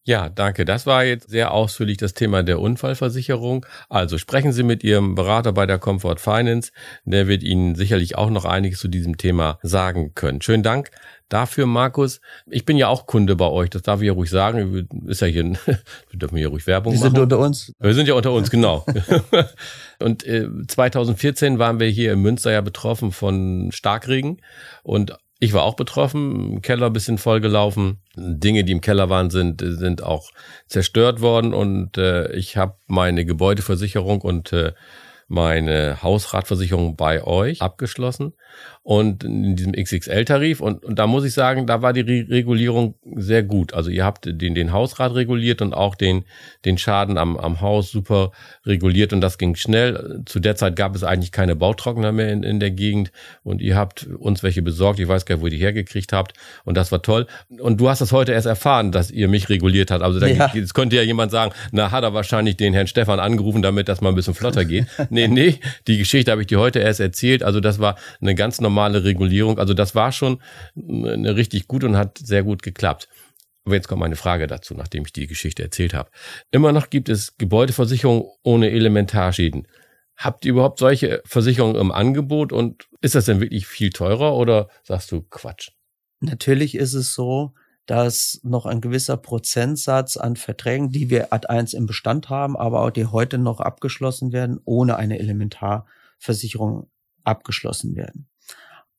Ja, 0.04 0.30
danke. 0.30 0.66
Das 0.66 0.88
war 0.88 1.04
jetzt 1.04 1.30
sehr 1.30 1.52
ausführlich 1.52 1.98
das 1.98 2.16
Thema 2.16 2.42
der 2.42 2.60
Unfallversicherung. 2.60 3.68
Also 3.88 4.18
sprechen 4.18 4.52
Sie 4.52 4.64
mit 4.64 4.84
Ihrem 4.84 5.14
Berater 5.14 5.54
bei 5.54 5.68
der 5.68 5.78
Comfort 5.78 6.18
Finance. 6.18 6.72
Der 7.06 7.28
wird 7.28 7.44
Ihnen 7.44 7.76
sicherlich 7.76 8.18
auch 8.18 8.32
noch 8.32 8.46
einiges 8.46 8.80
zu 8.80 8.88
diesem 8.88 9.18
Thema 9.18 9.60
sagen 9.62 10.16
können. 10.16 10.42
Schönen 10.42 10.64
Dank 10.64 10.90
dafür, 11.30 11.68
Markus. 11.68 12.20
Ich 12.50 12.66
bin 12.66 12.78
ja 12.78 12.88
auch 12.88 13.06
Kunde 13.06 13.36
bei 13.36 13.48
euch. 13.48 13.70
Das 13.70 13.84
darf 13.84 14.02
ich 14.02 14.08
ja 14.08 14.14
ruhig 14.14 14.32
sagen. 14.32 14.88
Ist 15.06 15.22
ja 15.22 15.28
hier, 15.28 15.44
wir 15.66 16.20
dürfen 16.20 16.38
hier 16.38 16.48
ruhig 16.48 16.66
Werbung 16.66 16.94
Wir 16.94 17.00
machen. 17.00 17.14
sind 17.14 17.22
unter 17.22 17.38
uns. 17.38 17.72
Wir 17.80 17.94
sind 17.94 18.08
ja 18.08 18.16
unter 18.16 18.32
uns, 18.32 18.50
genau. 18.50 18.84
und 20.00 20.26
äh, 20.26 20.48
2014 20.68 21.60
waren 21.60 21.80
wir 21.80 21.88
hier 21.88 22.14
in 22.14 22.22
Münster 22.22 22.52
ja 22.52 22.62
betroffen 22.62 23.12
von 23.12 23.72
Starkregen 23.72 24.42
und 24.82 25.16
ich 25.44 25.54
war 25.54 25.64
auch 25.64 25.76
betroffen, 25.76 26.62
Keller 26.62 26.92
bisschen 26.92 27.18
vollgelaufen. 27.18 28.00
Dinge, 28.16 28.64
die 28.64 28.74
im 28.74 28.80
Keller 28.80 29.10
waren, 29.10 29.32
sind, 29.32 29.64
sind 29.66 30.04
auch 30.04 30.30
zerstört 30.68 31.20
worden 31.20 31.56
und 31.56 31.98
äh, 31.98 32.32
ich 32.34 32.58
habe 32.58 32.76
meine 32.86 33.26
Gebäudeversicherung 33.26 34.22
und 34.22 34.54
äh, 34.54 34.74
meine 35.28 36.04
Hausratversicherung 36.04 36.96
bei 36.96 37.24
euch 37.24 37.60
abgeschlossen 37.60 38.34
und 38.84 39.24
in 39.24 39.56
diesem 39.56 39.74
XXL-Tarif. 39.74 40.60
Und, 40.60 40.84
und 40.84 40.98
da 40.98 41.06
muss 41.06 41.24
ich 41.24 41.34
sagen, 41.34 41.68
da 41.68 41.82
war 41.82 41.94
die 41.94 42.02
Re 42.02 42.26
Regulierung 42.30 42.96
sehr 43.16 43.44
gut. 43.44 43.74
Also 43.74 43.92
ihr 43.92 44.04
habt 44.04 44.26
den, 44.26 44.56
den 44.56 44.72
Hausrat 44.72 45.14
reguliert 45.14 45.62
und 45.62 45.74
auch 45.74 45.96
den, 45.96 46.24
den 46.66 46.78
Schaden 46.78 47.18
am, 47.18 47.38
am 47.38 47.62
Haus 47.62 47.92
super 47.92 48.32
reguliert 48.66 49.14
und 49.14 49.22
das 49.22 49.38
ging 49.38 49.56
schnell. 49.56 50.24
Zu 50.26 50.40
der 50.40 50.56
Zeit 50.56 50.76
gab 50.76 50.96
es 50.96 51.04
eigentlich 51.04 51.32
keine 51.32 51.56
Bautrockner 51.56 52.12
mehr 52.12 52.32
in, 52.32 52.42
in 52.44 52.60
der 52.60 52.72
Gegend 52.72 53.12
und 53.44 53.62
ihr 53.62 53.76
habt 53.76 54.08
uns 54.08 54.42
welche 54.42 54.64
besorgt. 54.64 55.00
Ich 55.00 55.08
weiß 55.08 55.26
gar 55.26 55.36
nicht, 55.36 55.44
wo 55.44 55.48
ihr 55.48 55.52
die 55.52 55.58
hergekriegt 55.58 56.12
habt 56.12 56.34
und 56.66 56.76
das 56.76 56.92
war 56.92 57.04
toll. 57.04 57.28
Und 57.60 57.80
du 57.80 57.88
hast 57.88 58.02
das 58.02 58.12
heute 58.12 58.32
erst 58.32 58.48
erfahren, 58.48 58.92
dass 58.92 59.12
ihr 59.12 59.28
mich 59.28 59.50
reguliert 59.50 59.92
habt. 59.92 60.02
Also 60.02 60.20
da 60.20 60.26
ja. 60.26 60.52
jetzt 60.56 60.74
könnte 60.74 60.96
ja 60.96 61.04
jemand 61.04 61.32
sagen, 61.32 61.54
na, 61.72 61.92
hat 61.92 62.04
er 62.04 62.16
wahrscheinlich 62.16 62.58
den 62.58 62.74
Herrn 62.74 62.88
Stefan 62.88 63.20
angerufen, 63.20 63.62
damit 63.62 63.90
das 63.90 64.02
mal 64.02 64.10
ein 64.10 64.16
bisschen 64.16 64.34
flotter 64.34 64.66
geht. 64.66 64.88
nee, 65.12 65.28
nee, 65.28 65.60
die 65.88 66.00
Geschichte 66.00 66.32
habe 66.32 66.42
ich 66.42 66.48
dir 66.48 66.60
heute 66.60 66.80
erst 66.80 67.00
erzählt. 67.00 67.44
Also 67.44 67.60
das 67.60 67.78
war 67.78 67.96
eine 68.20 68.34
ganz 68.34 68.60
normale 68.60 68.71
normale 68.72 69.04
Regulierung. 69.04 69.60
Also 69.60 69.74
das 69.74 69.96
war 69.96 70.12
schon 70.12 70.42
eine 70.76 71.36
richtig 71.36 71.68
gut 71.68 71.84
und 71.84 71.98
hat 71.98 72.18
sehr 72.18 72.44
gut 72.44 72.64
geklappt. 72.64 73.10
Aber 73.66 73.76
jetzt 73.76 73.88
kommt 73.88 74.00
meine 74.00 74.16
Frage 74.16 74.48
dazu, 74.48 74.74
nachdem 74.74 75.04
ich 75.06 75.14
die 75.14 75.28
Geschichte 75.28 75.62
erzählt 75.62 75.94
habe. 75.94 76.10
Immer 76.50 76.72
noch 76.72 76.90
gibt 76.90 77.10
es 77.10 77.38
Gebäudeversicherung 77.38 78.32
ohne 78.44 78.72
Elementarschäden. 78.72 79.68
Habt 80.16 80.46
ihr 80.46 80.52
überhaupt 80.52 80.80
solche 80.80 81.22
Versicherungen 81.26 81.76
im 81.76 81.92
Angebot 81.92 82.54
und 82.54 82.88
ist 83.02 83.16
das 83.16 83.26
denn 83.26 83.42
wirklich 83.42 83.68
viel 83.68 83.92
teurer 83.92 84.36
oder 84.36 84.68
sagst 84.84 85.12
du 85.12 85.22
Quatsch? 85.22 85.72
Natürlich 86.22 86.76
ist 86.76 86.94
es 86.94 87.14
so, 87.14 87.54
dass 87.86 88.40
noch 88.44 88.66
ein 88.66 88.82
gewisser 88.82 89.18
Prozentsatz 89.18 90.18
an 90.18 90.36
Verträgen, 90.36 90.92
die 90.92 91.10
wir 91.10 91.34
Ad 91.34 91.48
1 91.48 91.74
im 91.74 91.88
Bestand 91.88 92.30
haben, 92.30 92.56
aber 92.56 92.82
auch 92.82 92.92
die 92.92 93.08
heute 93.08 93.38
noch 93.38 93.60
abgeschlossen 93.60 94.32
werden, 94.32 94.60
ohne 94.66 94.96
eine 94.96 95.20
Elementarversicherung 95.20 96.90
abgeschlossen 97.24 97.96
werden. 97.96 98.31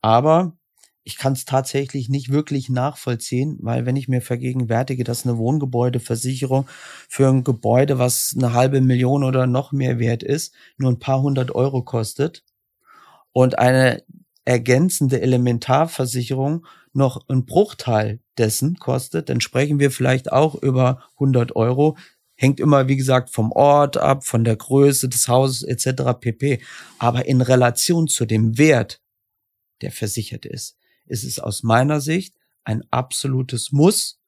Aber 0.02 0.56
ich 1.04 1.16
kann 1.16 1.32
es 1.32 1.44
tatsächlich 1.44 2.08
nicht 2.08 2.30
wirklich 2.30 2.68
nachvollziehen, 2.68 3.58
weil 3.60 3.86
wenn 3.86 3.96
ich 3.96 4.08
mir 4.08 4.20
vergegenwärtige, 4.20 5.04
dass 5.04 5.24
eine 5.24 5.36
Wohngebäudeversicherung 5.36 6.66
für 7.08 7.28
ein 7.28 7.44
Gebäude, 7.44 7.98
was 7.98 8.34
eine 8.36 8.52
halbe 8.52 8.80
Million 8.80 9.24
oder 9.24 9.46
noch 9.46 9.72
mehr 9.72 9.98
wert 9.98 10.22
ist, 10.22 10.54
nur 10.76 10.92
ein 10.92 10.98
paar 10.98 11.22
hundert 11.22 11.54
Euro 11.54 11.82
kostet 11.82 12.44
und 13.32 13.58
eine 13.58 14.02
ergänzende 14.44 15.20
Elementarversicherung 15.20 16.66
noch 16.92 17.28
ein 17.28 17.46
Bruchteil 17.46 18.20
dessen 18.38 18.76
kostet, 18.76 19.28
dann 19.28 19.40
sprechen 19.40 19.78
wir 19.78 19.90
vielleicht 19.90 20.32
auch 20.32 20.54
über 20.54 21.02
100 21.14 21.56
Euro. 21.56 21.96
Hängt 22.34 22.60
immer, 22.60 22.88
wie 22.88 22.96
gesagt, 22.96 23.30
vom 23.30 23.52
Ort 23.52 23.96
ab, 23.96 24.24
von 24.24 24.44
der 24.44 24.56
Größe 24.56 25.08
des 25.08 25.28
Hauses 25.28 25.62
etc. 25.62 26.18
pp. 26.20 26.60
Aber 26.98 27.26
in 27.26 27.40
Relation 27.40 28.08
zu 28.08 28.26
dem 28.26 28.58
Wert 28.58 29.01
der 29.82 29.92
versichert 29.92 30.46
ist, 30.46 30.76
ist 31.06 31.24
es 31.24 31.38
aus 31.38 31.62
meiner 31.62 32.00
Sicht 32.00 32.34
ein 32.64 32.82
absolutes 32.90 33.72
Muss, 33.72 34.18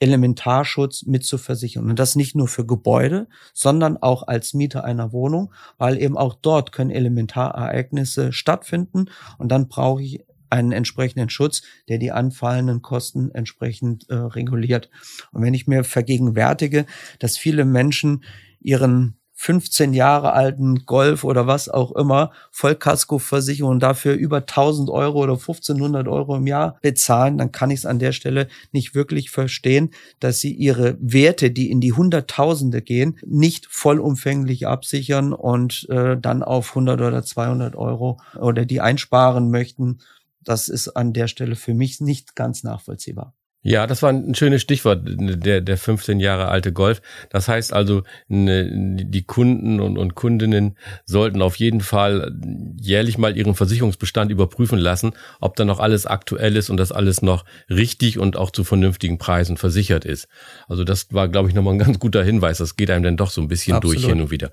Elementarschutz 0.00 1.04
mit 1.06 1.24
zu 1.24 1.38
versichern. 1.38 1.90
Und 1.90 1.98
das 1.98 2.14
nicht 2.14 2.36
nur 2.36 2.48
für 2.48 2.64
Gebäude, 2.64 3.28
sondern 3.52 3.96
auch 3.96 4.26
als 4.28 4.54
Mieter 4.54 4.84
einer 4.84 5.12
Wohnung, 5.12 5.52
weil 5.76 6.00
eben 6.00 6.16
auch 6.16 6.34
dort 6.34 6.72
können 6.72 6.90
Elementarereignisse 6.90 8.32
stattfinden 8.32 9.06
und 9.38 9.48
dann 9.48 9.68
brauche 9.68 10.02
ich 10.02 10.24
einen 10.50 10.72
entsprechenden 10.72 11.28
Schutz, 11.28 11.62
der 11.88 11.98
die 11.98 12.12
anfallenden 12.12 12.80
Kosten 12.80 13.30
entsprechend 13.32 14.08
äh, 14.08 14.14
reguliert. 14.14 14.88
Und 15.32 15.42
wenn 15.42 15.52
ich 15.52 15.66
mir 15.66 15.84
vergegenwärtige, 15.84 16.86
dass 17.18 17.36
viele 17.36 17.64
Menschen 17.64 18.24
ihren 18.60 19.17
15 19.40 19.94
Jahre 19.94 20.32
alten 20.32 20.84
Golf 20.84 21.22
oder 21.22 21.46
was 21.46 21.68
auch 21.68 21.92
immer 21.92 22.32
Vollkaskoversicherung 22.50 23.78
dafür 23.78 24.14
über 24.14 24.38
1000 24.38 24.90
Euro 24.90 25.20
oder 25.22 25.34
1500 25.34 26.08
Euro 26.08 26.36
im 26.36 26.48
Jahr 26.48 26.76
bezahlen, 26.82 27.38
dann 27.38 27.52
kann 27.52 27.70
ich 27.70 27.78
es 27.78 27.86
an 27.86 28.00
der 28.00 28.10
Stelle 28.10 28.48
nicht 28.72 28.96
wirklich 28.96 29.30
verstehen, 29.30 29.90
dass 30.18 30.40
sie 30.40 30.52
ihre 30.52 30.96
Werte, 31.00 31.52
die 31.52 31.70
in 31.70 31.80
die 31.80 31.92
Hunderttausende 31.92 32.82
gehen, 32.82 33.16
nicht 33.24 33.66
vollumfänglich 33.66 34.66
absichern 34.66 35.32
und 35.32 35.88
äh, 35.88 36.16
dann 36.18 36.42
auf 36.42 36.70
100 36.70 37.00
oder 37.00 37.22
200 37.22 37.76
Euro 37.76 38.18
oder 38.40 38.64
die 38.64 38.80
einsparen 38.80 39.52
möchten. 39.52 40.00
Das 40.42 40.68
ist 40.68 40.88
an 40.88 41.12
der 41.12 41.28
Stelle 41.28 41.54
für 41.54 41.74
mich 41.74 42.00
nicht 42.00 42.34
ganz 42.34 42.64
nachvollziehbar. 42.64 43.37
Ja, 43.68 43.86
das 43.86 44.02
war 44.02 44.08
ein 44.08 44.34
schönes 44.34 44.62
Stichwort, 44.62 45.02
der, 45.04 45.60
der 45.60 45.76
15 45.76 46.20
Jahre 46.20 46.48
alte 46.48 46.72
Golf. 46.72 47.02
Das 47.28 47.48
heißt 47.48 47.74
also, 47.74 48.02
die 48.30 49.24
Kunden 49.26 49.78
und, 49.80 49.98
und 49.98 50.14
Kundinnen 50.14 50.78
sollten 51.04 51.42
auf 51.42 51.56
jeden 51.56 51.82
Fall 51.82 52.34
jährlich 52.80 53.18
mal 53.18 53.36
ihren 53.36 53.54
Versicherungsbestand 53.54 54.30
überprüfen 54.30 54.78
lassen, 54.78 55.12
ob 55.38 55.54
da 55.56 55.66
noch 55.66 55.80
alles 55.80 56.06
aktuell 56.06 56.56
ist 56.56 56.70
und 56.70 56.78
das 56.78 56.92
alles 56.92 57.20
noch 57.20 57.44
richtig 57.68 58.18
und 58.18 58.38
auch 58.38 58.52
zu 58.52 58.64
vernünftigen 58.64 59.18
Preisen 59.18 59.58
versichert 59.58 60.06
ist. 60.06 60.28
Also 60.66 60.82
das 60.82 61.12
war, 61.12 61.28
glaube 61.28 61.50
ich, 61.50 61.54
nochmal 61.54 61.74
ein 61.74 61.78
ganz 61.78 61.98
guter 61.98 62.24
Hinweis. 62.24 62.56
Das 62.56 62.74
geht 62.74 62.90
einem 62.90 63.02
dann 63.02 63.18
doch 63.18 63.30
so 63.30 63.42
ein 63.42 63.48
bisschen 63.48 63.74
Absolut. 63.74 63.96
durch 63.96 64.06
hin 64.06 64.22
und 64.22 64.30
wieder. 64.30 64.50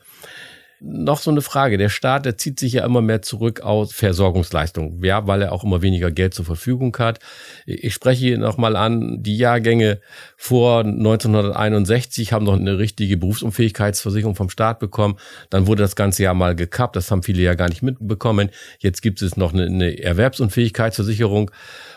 Noch 0.88 1.18
so 1.18 1.32
eine 1.32 1.42
Frage. 1.42 1.80
Der 1.80 1.90
Staat, 1.90 2.26
der 2.26 2.38
zieht 2.38 2.60
sich 2.60 2.74
ja 2.74 2.86
immer 2.86 3.02
mehr 3.02 3.24
zurück 3.24 3.62
aus 3.62 3.92
Versorgungsleistungen. 3.92 5.04
Ja, 5.04 5.26
weil 5.26 5.42
er 5.42 5.52
auch 5.52 5.64
immer 5.64 5.82
weniger 5.82 6.12
Geld 6.12 6.36
zur 6.36 6.46
Verfügung 6.46 6.96
hat. 7.00 7.18
Ich 7.66 7.96
spreche 7.96 8.24
hier 8.24 8.38
nochmal 8.38 8.76
an, 8.76 9.24
die 9.24 9.36
Jahrgänge 9.36 10.00
vor 10.38 10.82
1961 10.82 12.34
haben 12.34 12.46
noch 12.46 12.54
eine 12.54 12.78
richtige 12.78 13.18
Berufsunfähigkeitsversicherung 13.18 14.36
vom 14.36 14.52
Staat 14.52 14.78
bekommen. 14.78 15.18
Dann 15.50 15.66
wurde 15.66 15.82
das 15.82 15.96
ganze 15.96 16.22
Jahr 16.22 16.36
mal 16.36 16.56
gekappt. 16.56 16.96
Das 16.96 17.10
haben 17.10 17.24
viele 17.24 17.42
ja 17.42 17.56
gar 17.56 17.70
nicht 17.70 17.82
mitbekommen. 17.82 18.52
Jetzt 18.78 19.02
gibt 19.02 19.24
es 19.24 19.38
noch 19.38 19.54
eine, 19.54 19.66
eine 19.66 20.04
Erwerbsunfähigkeitsversicherung. 20.04 21.50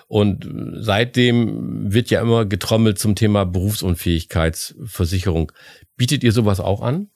Und 0.07 0.49
seitdem 0.77 1.93
wird 1.93 2.09
ja 2.09 2.23
immer 2.23 2.47
getrommelt 2.47 2.99
zum 2.99 3.15
Thema 3.15 3.45
Berufsunfähigkeitsversicherung. 3.45 5.53
Bietet 5.99 6.25
ihr 6.25 6.33
sowas 6.33 6.59
auch 6.59 6.81
an? 6.81 7.11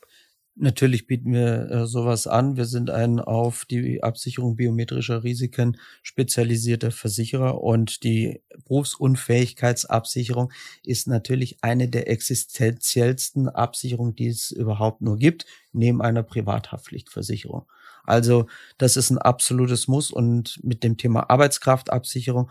Natürlich 0.54 1.06
bieten 1.06 1.32
wir 1.32 1.70
äh, 1.70 1.86
sowas 1.86 2.26
an. 2.26 2.58
Wir 2.58 2.66
sind 2.66 2.90
ein 2.90 3.20
auf 3.20 3.64
die 3.64 4.02
Absicherung 4.02 4.56
biometrischer 4.56 5.24
Risiken 5.24 5.78
spezialisierter 6.02 6.90
Versicherer 6.90 7.62
und 7.62 8.04
die 8.04 8.42
Berufsunfähigkeitsabsicherung 8.66 10.52
ist 10.84 11.06
natürlich 11.06 11.56
eine 11.62 11.88
der 11.88 12.10
existenziellsten 12.10 13.48
Absicherungen, 13.48 14.14
die 14.14 14.28
es 14.28 14.50
überhaupt 14.50 15.00
nur 15.00 15.16
gibt, 15.16 15.46
neben 15.72 16.02
einer 16.02 16.22
Privathaftpflichtversicherung. 16.22 17.64
Also 18.04 18.46
das 18.76 18.98
ist 18.98 19.08
ein 19.08 19.18
absolutes 19.18 19.88
Muss 19.88 20.10
und 20.10 20.60
mit 20.62 20.84
dem 20.84 20.98
Thema 20.98 21.30
Arbeitskraftabsicherung 21.30 22.50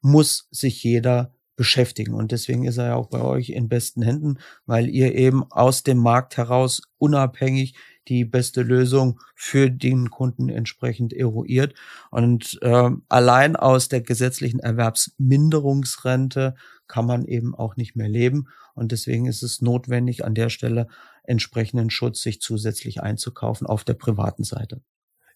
muss 0.00 0.48
sich 0.50 0.82
jeder 0.82 1.32
beschäftigen. 1.60 2.14
Und 2.14 2.32
deswegen 2.32 2.64
ist 2.64 2.78
er 2.78 2.86
ja 2.86 2.94
auch 2.94 3.10
bei 3.10 3.20
euch 3.20 3.50
in 3.50 3.68
besten 3.68 4.00
Händen, 4.00 4.38
weil 4.64 4.88
ihr 4.88 5.14
eben 5.14 5.44
aus 5.52 5.82
dem 5.82 5.98
Markt 5.98 6.38
heraus 6.38 6.80
unabhängig 6.96 7.74
die 8.08 8.24
beste 8.24 8.62
Lösung 8.62 9.20
für 9.34 9.70
den 9.70 10.08
Kunden 10.08 10.48
entsprechend 10.48 11.12
eruiert. 11.12 11.74
Und 12.10 12.58
äh, 12.62 12.88
allein 13.10 13.56
aus 13.56 13.88
der 13.88 14.00
gesetzlichen 14.00 14.60
Erwerbsminderungsrente 14.60 16.54
kann 16.88 17.04
man 17.04 17.26
eben 17.26 17.54
auch 17.54 17.76
nicht 17.76 17.94
mehr 17.94 18.08
leben. 18.08 18.48
Und 18.72 18.90
deswegen 18.90 19.26
ist 19.26 19.42
es 19.42 19.60
notwendig, 19.60 20.24
an 20.24 20.34
der 20.34 20.48
Stelle 20.48 20.88
entsprechenden 21.24 21.90
Schutz 21.90 22.22
sich 22.22 22.40
zusätzlich 22.40 23.02
einzukaufen 23.02 23.66
auf 23.66 23.84
der 23.84 23.92
privaten 23.92 24.44
Seite. 24.44 24.80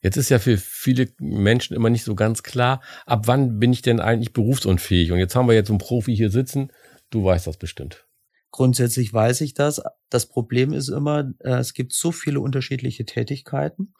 Jetzt 0.04 0.18
ist 0.18 0.28
ja 0.28 0.38
für 0.38 0.58
viele 0.58 1.08
Menschen 1.18 1.74
immer 1.74 1.88
nicht 1.88 2.04
so 2.04 2.14
ganz 2.14 2.42
klar, 2.42 2.82
ab 3.06 3.22
wann 3.26 3.58
bin 3.58 3.72
ich 3.72 3.80
denn 3.80 4.00
eigentlich 4.00 4.34
berufsunfähig? 4.34 5.12
Und 5.12 5.18
jetzt 5.18 5.34
haben 5.34 5.48
wir 5.48 5.54
jetzt 5.54 5.70
einen 5.70 5.78
Profi 5.78 6.14
hier 6.14 6.30
sitzen. 6.30 6.70
Du 7.08 7.24
weißt 7.24 7.46
das 7.46 7.56
bestimmt. 7.56 8.06
Grundsätzlich 8.50 9.14
weiß 9.14 9.40
ich 9.40 9.54
das. 9.54 9.80
Das 10.10 10.26
Problem 10.26 10.74
ist 10.74 10.90
immer, 10.90 11.32
äh, 11.38 11.54
es 11.54 11.72
gibt 11.72 11.94
so 11.94 12.12
viele 12.12 12.40
unterschiedliche 12.40 13.06
Tätigkeiten 13.06 13.94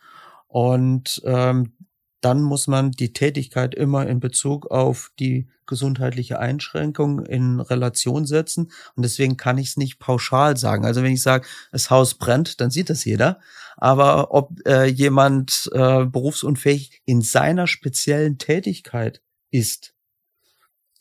und 0.46 1.22
ähm, 1.24 1.72
dann 2.20 2.42
muss 2.42 2.66
man 2.66 2.90
die 2.90 3.14
Tätigkeit 3.14 3.74
immer 3.74 4.06
in 4.06 4.20
Bezug 4.20 4.70
auf 4.70 5.10
die 5.18 5.48
gesundheitliche 5.66 6.38
Einschränkung 6.38 7.24
in 7.24 7.60
Relation 7.60 8.26
setzen. 8.26 8.70
Und 8.94 9.02
deswegen 9.04 9.36
kann 9.36 9.58
ich 9.58 9.68
es 9.68 9.76
nicht 9.76 9.98
pauschal 9.98 10.56
sagen. 10.56 10.84
Also 10.84 11.02
wenn 11.02 11.12
ich 11.12 11.22
sage, 11.22 11.46
das 11.72 11.90
Haus 11.90 12.14
brennt, 12.14 12.60
dann 12.60 12.70
sieht 12.70 12.90
das 12.90 13.04
jeder. 13.04 13.40
Aber 13.76 14.32
ob 14.32 14.50
äh, 14.66 14.86
jemand 14.86 15.70
äh, 15.72 16.04
berufsunfähig 16.04 17.02
in 17.04 17.22
seiner 17.22 17.66
speziellen 17.66 18.38
Tätigkeit 18.38 19.20
ist, 19.50 19.94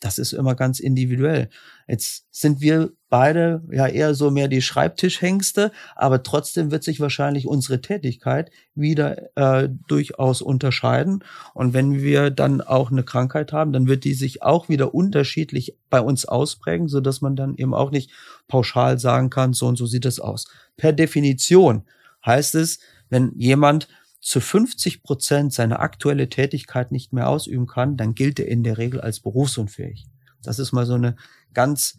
das 0.04 0.18
ist 0.18 0.34
immer 0.34 0.54
ganz 0.54 0.80
individuell. 0.80 1.48
Jetzt 1.88 2.26
sind 2.30 2.60
wir 2.60 2.92
beide 3.08 3.62
ja 3.70 3.86
eher 3.86 4.14
so 4.14 4.30
mehr 4.30 4.48
die 4.48 4.60
Schreibtischhengste, 4.60 5.72
aber 5.96 6.22
trotzdem 6.22 6.70
wird 6.70 6.84
sich 6.84 7.00
wahrscheinlich 7.00 7.46
unsere 7.46 7.80
Tätigkeit 7.80 8.50
wieder 8.74 9.34
äh, 9.34 9.70
durchaus 9.88 10.42
unterscheiden. 10.42 11.24
Und 11.54 11.72
wenn 11.72 12.02
wir 12.02 12.30
dann 12.30 12.60
auch 12.60 12.90
eine 12.90 13.02
Krankheit 13.02 13.54
haben, 13.54 13.72
dann 13.72 13.86
wird 13.86 14.04
die 14.04 14.12
sich 14.12 14.42
auch 14.42 14.68
wieder 14.68 14.94
unterschiedlich 14.94 15.78
bei 15.88 16.02
uns 16.02 16.26
ausprägen, 16.26 16.88
so 16.88 17.00
dass 17.00 17.22
man 17.22 17.34
dann 17.34 17.54
eben 17.54 17.72
auch 17.72 17.90
nicht 17.90 18.10
pauschal 18.46 18.98
sagen 18.98 19.30
kann, 19.30 19.54
so 19.54 19.66
und 19.68 19.76
so 19.76 19.86
sieht 19.86 20.04
es 20.04 20.20
aus. 20.20 20.46
Per 20.76 20.92
Definition 20.92 21.84
heißt 22.24 22.54
es, 22.54 22.80
wenn 23.08 23.32
jemand 23.36 23.88
zu 24.20 24.40
50 24.40 25.02
Prozent 25.02 25.52
seine 25.52 25.80
aktuelle 25.80 26.28
Tätigkeit 26.28 26.90
nicht 26.90 27.12
mehr 27.12 27.28
ausüben 27.28 27.66
kann, 27.66 27.96
dann 27.96 28.14
gilt 28.14 28.40
er 28.40 28.48
in 28.48 28.64
der 28.64 28.78
Regel 28.78 29.00
als 29.00 29.20
berufsunfähig. 29.20 30.06
Das 30.42 30.58
ist 30.58 30.72
mal 30.72 30.86
so 30.86 30.94
eine 30.94 31.16
ganz 31.52 31.98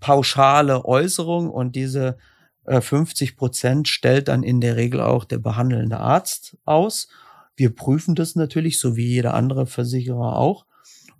pauschale 0.00 0.84
Äußerung 0.84 1.50
und 1.50 1.76
diese 1.76 2.18
50 2.66 3.30
äh, 3.30 3.34
Prozent 3.34 3.88
stellt 3.88 4.28
dann 4.28 4.42
in 4.42 4.60
der 4.60 4.76
Regel 4.76 5.00
auch 5.00 5.24
der 5.24 5.38
behandelnde 5.38 5.98
Arzt 5.98 6.56
aus. 6.64 7.08
Wir 7.56 7.74
prüfen 7.74 8.14
das 8.14 8.36
natürlich, 8.36 8.78
so 8.78 8.96
wie 8.96 9.06
jeder 9.06 9.34
andere 9.34 9.66
Versicherer 9.66 10.36
auch. 10.36 10.66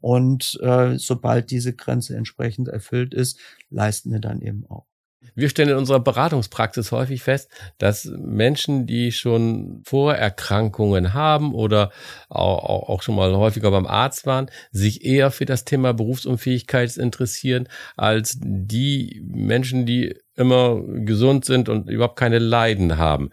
Und 0.00 0.58
äh, 0.62 0.98
sobald 0.98 1.50
diese 1.50 1.74
Grenze 1.74 2.16
entsprechend 2.16 2.68
erfüllt 2.68 3.12
ist, 3.14 3.38
leisten 3.68 4.10
wir 4.10 4.20
dann 4.20 4.40
eben 4.40 4.64
auch. 4.66 4.89
Wir 5.34 5.48
stellen 5.48 5.68
in 5.70 5.76
unserer 5.76 6.00
Beratungspraxis 6.00 6.92
häufig 6.92 7.22
fest, 7.22 7.50
dass 7.78 8.06
Menschen, 8.06 8.86
die 8.86 9.12
schon 9.12 9.82
Vorerkrankungen 9.84 11.12
haben 11.14 11.54
oder 11.54 11.90
auch, 12.28 13.02
schon 13.02 13.16
mal 13.16 13.34
häufiger 13.36 13.70
beim 13.70 13.86
Arzt 13.86 14.26
waren, 14.26 14.50
sich 14.72 15.04
eher 15.04 15.30
für 15.30 15.44
das 15.44 15.64
Thema 15.64 15.92
Berufsunfähigkeit 15.92 16.96
interessieren 16.96 17.68
als 17.96 18.38
die 18.40 19.22
Menschen, 19.24 19.86
die 19.86 20.16
immer 20.36 20.80
gesund 21.04 21.44
sind 21.44 21.68
und 21.68 21.88
überhaupt 21.88 22.18
keine 22.18 22.38
Leiden 22.38 22.98
haben. 22.98 23.30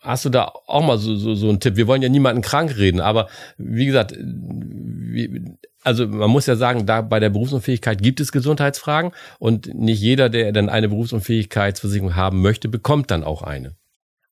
Hast 0.00 0.24
du 0.24 0.30
da 0.30 0.52
auch 0.66 0.84
mal 0.84 0.98
so, 0.98 1.14
so, 1.16 1.34
so 1.34 1.48
einen 1.48 1.60
Tipp? 1.60 1.76
Wir 1.76 1.86
wollen 1.86 2.02
ja 2.02 2.08
niemanden 2.08 2.42
krank 2.42 2.76
reden, 2.76 3.00
aber 3.00 3.28
wie 3.56 3.86
gesagt, 3.86 4.16
wie, 4.18 5.56
also 5.82 6.08
man 6.08 6.30
muss 6.30 6.46
ja 6.46 6.56
sagen, 6.56 6.86
da 6.86 7.02
bei 7.02 7.20
der 7.20 7.30
Berufsunfähigkeit 7.30 8.02
gibt 8.02 8.20
es 8.20 8.32
Gesundheitsfragen 8.32 9.12
und 9.38 9.72
nicht 9.74 10.00
jeder, 10.00 10.28
der 10.28 10.52
dann 10.52 10.68
eine 10.68 10.88
Berufsunfähigkeitsversicherung 10.88 12.16
haben 12.16 12.42
möchte, 12.42 12.68
bekommt 12.68 13.10
dann 13.10 13.22
auch 13.22 13.42
eine. 13.42 13.76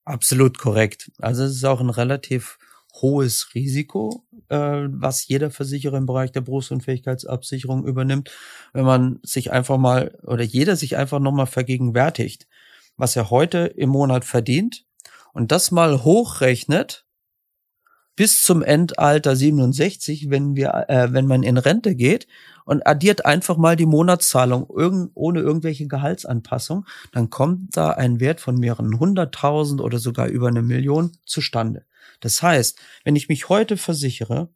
Absolut 0.05 0.59
korrekt. 0.59 1.11
Also 1.19 1.45
es 1.45 1.53
ist 1.53 1.65
auch 1.65 1.81
ein 1.81 1.91
relativ 1.91 2.59
hohes 3.03 3.55
Risiko, 3.55 4.25
äh, 4.49 4.57
was 4.89 5.27
jeder 5.27 5.51
Versicherer 5.51 5.97
im 5.97 6.07
Bereich 6.07 6.33
der 6.33 6.41
Berufsunfähigkeitsabsicherung 6.41 7.87
übernimmt, 7.87 8.31
wenn 8.73 8.85
man 8.85 9.19
sich 9.23 9.53
einfach 9.53 9.79
mal 9.79 10.19
oder 10.23 10.45
jeder 10.45 10.77
sich 10.77 10.97
einfach 10.97 11.21
nochmal 11.21 11.47
vergegenwärtigt, 11.47 12.47
was 12.97 13.17
er 13.17 13.31
heute 13.31 13.59
im 13.59 13.91
Monat 13.91 14.25
verdient 14.25 14.85
und 15.33 15.53
das 15.53 15.71
mal 15.71 16.05
hochrechnet 16.05 17.07
bis 18.17 18.43
zum 18.43 18.63
Endalter 18.63 19.37
67, 19.37 20.31
wenn 20.31 20.57
wir, 20.57 20.87
äh, 20.89 21.13
wenn 21.13 21.27
man 21.27 21.43
in 21.43 21.59
Rente 21.59 21.95
geht 21.95 22.27
und 22.65 22.87
addiert 22.87 23.27
einfach 23.27 23.59
mal 23.59 23.77
die 23.77 23.85
Monatszahlung 23.85 24.67
irgend, 24.75 25.11
ohne 25.15 25.41
irgendwelche 25.41 25.87
Gehaltsanpassung, 25.87 26.87
dann 27.13 27.29
kommt 27.29 27.77
da 27.77 27.91
ein 27.91 28.19
Wert 28.19 28.41
von 28.41 28.57
mehreren 28.57 28.99
hunderttausend 28.99 29.83
oder 29.83 29.99
sogar 29.99 30.29
über 30.29 30.49
eine 30.49 30.63
Million 30.63 31.13
zustande. 31.27 31.85
Das 32.21 32.43
heißt, 32.43 32.79
wenn 33.05 33.17
ich 33.17 33.29
mich 33.29 33.49
heute 33.49 33.77
versichere 33.77 34.49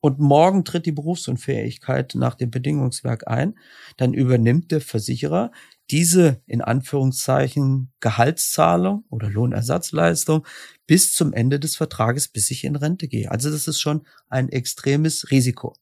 und 0.00 0.18
morgen 0.18 0.64
tritt 0.64 0.86
die 0.86 0.92
Berufsunfähigkeit 0.92 2.14
nach 2.16 2.34
dem 2.34 2.50
Bedingungswerk 2.50 3.28
ein, 3.28 3.58
dann 3.96 4.14
übernimmt 4.14 4.72
der 4.72 4.80
Versicherer 4.80 5.52
diese 5.90 6.42
in 6.46 6.60
Anführungszeichen 6.60 7.92
Gehaltszahlung 8.00 9.04
oder 9.10 9.28
Lohnersatzleistung 9.28 10.46
bis 10.86 11.14
zum 11.14 11.32
Ende 11.32 11.60
des 11.60 11.76
Vertrages, 11.76 12.28
bis 12.28 12.50
ich 12.50 12.64
in 12.64 12.76
Rente 12.76 13.08
gehe. 13.08 13.30
Also 13.30 13.50
das 13.50 13.68
ist 13.68 13.80
schon 13.80 14.06
ein 14.28 14.48
extremes 14.48 15.30
Risiko. 15.30 15.76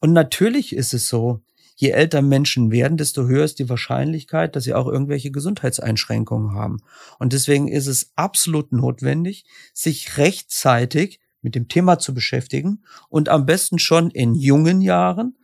Und 0.00 0.12
natürlich 0.12 0.74
ist 0.74 0.92
es 0.92 1.08
so, 1.08 1.42
je 1.74 1.90
älter 1.90 2.22
Menschen 2.22 2.70
werden, 2.70 2.96
desto 2.96 3.26
höher 3.26 3.44
ist 3.44 3.58
die 3.58 3.68
Wahrscheinlichkeit, 3.68 4.54
dass 4.54 4.64
sie 4.64 4.74
auch 4.74 4.86
irgendwelche 4.86 5.30
Gesundheitseinschränkungen 5.30 6.54
haben. 6.54 6.78
Und 7.18 7.32
deswegen 7.32 7.68
ist 7.68 7.86
es 7.86 8.12
absolut 8.16 8.72
notwendig, 8.72 9.44
sich 9.72 10.18
rechtzeitig 10.18 11.20
mit 11.42 11.54
dem 11.54 11.68
Thema 11.68 11.98
zu 11.98 12.14
beschäftigen 12.14 12.84
und 13.08 13.28
am 13.28 13.44
besten 13.44 13.78
schon 13.78 14.10
in 14.10 14.34
jungen 14.34 14.80
Jahren, 14.80 15.36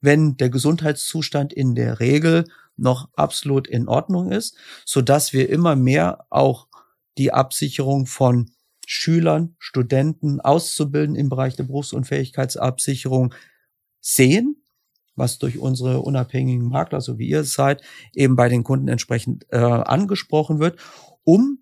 wenn 0.00 0.36
der 0.36 0.50
Gesundheitszustand 0.50 1.52
in 1.52 1.74
der 1.74 2.00
Regel 2.00 2.44
noch 2.76 3.08
absolut 3.14 3.66
in 3.66 3.88
Ordnung 3.88 4.30
ist, 4.30 4.56
so 4.84 5.02
dass 5.02 5.32
wir 5.32 5.48
immer 5.48 5.74
mehr 5.74 6.26
auch 6.30 6.68
die 7.18 7.32
Absicherung 7.32 8.06
von 8.06 8.50
Schülern, 8.86 9.56
Studenten, 9.58 10.40
Auszubilden 10.40 11.16
im 11.16 11.28
Bereich 11.28 11.56
der 11.56 11.64
Berufsunfähigkeitsabsicherung 11.64 13.34
sehen, 14.00 14.62
was 15.18 15.38
durch 15.38 15.58
unsere 15.58 16.00
unabhängigen 16.00 16.68
Makler, 16.68 17.00
so 17.00 17.18
wie 17.18 17.28
ihr 17.28 17.40
es 17.40 17.52
seid, 17.52 17.82
eben 18.14 18.36
bei 18.36 18.48
den 18.48 18.64
Kunden 18.64 18.88
entsprechend 18.88 19.46
äh, 19.50 19.58
angesprochen 19.58 20.60
wird, 20.60 20.78
um 21.24 21.58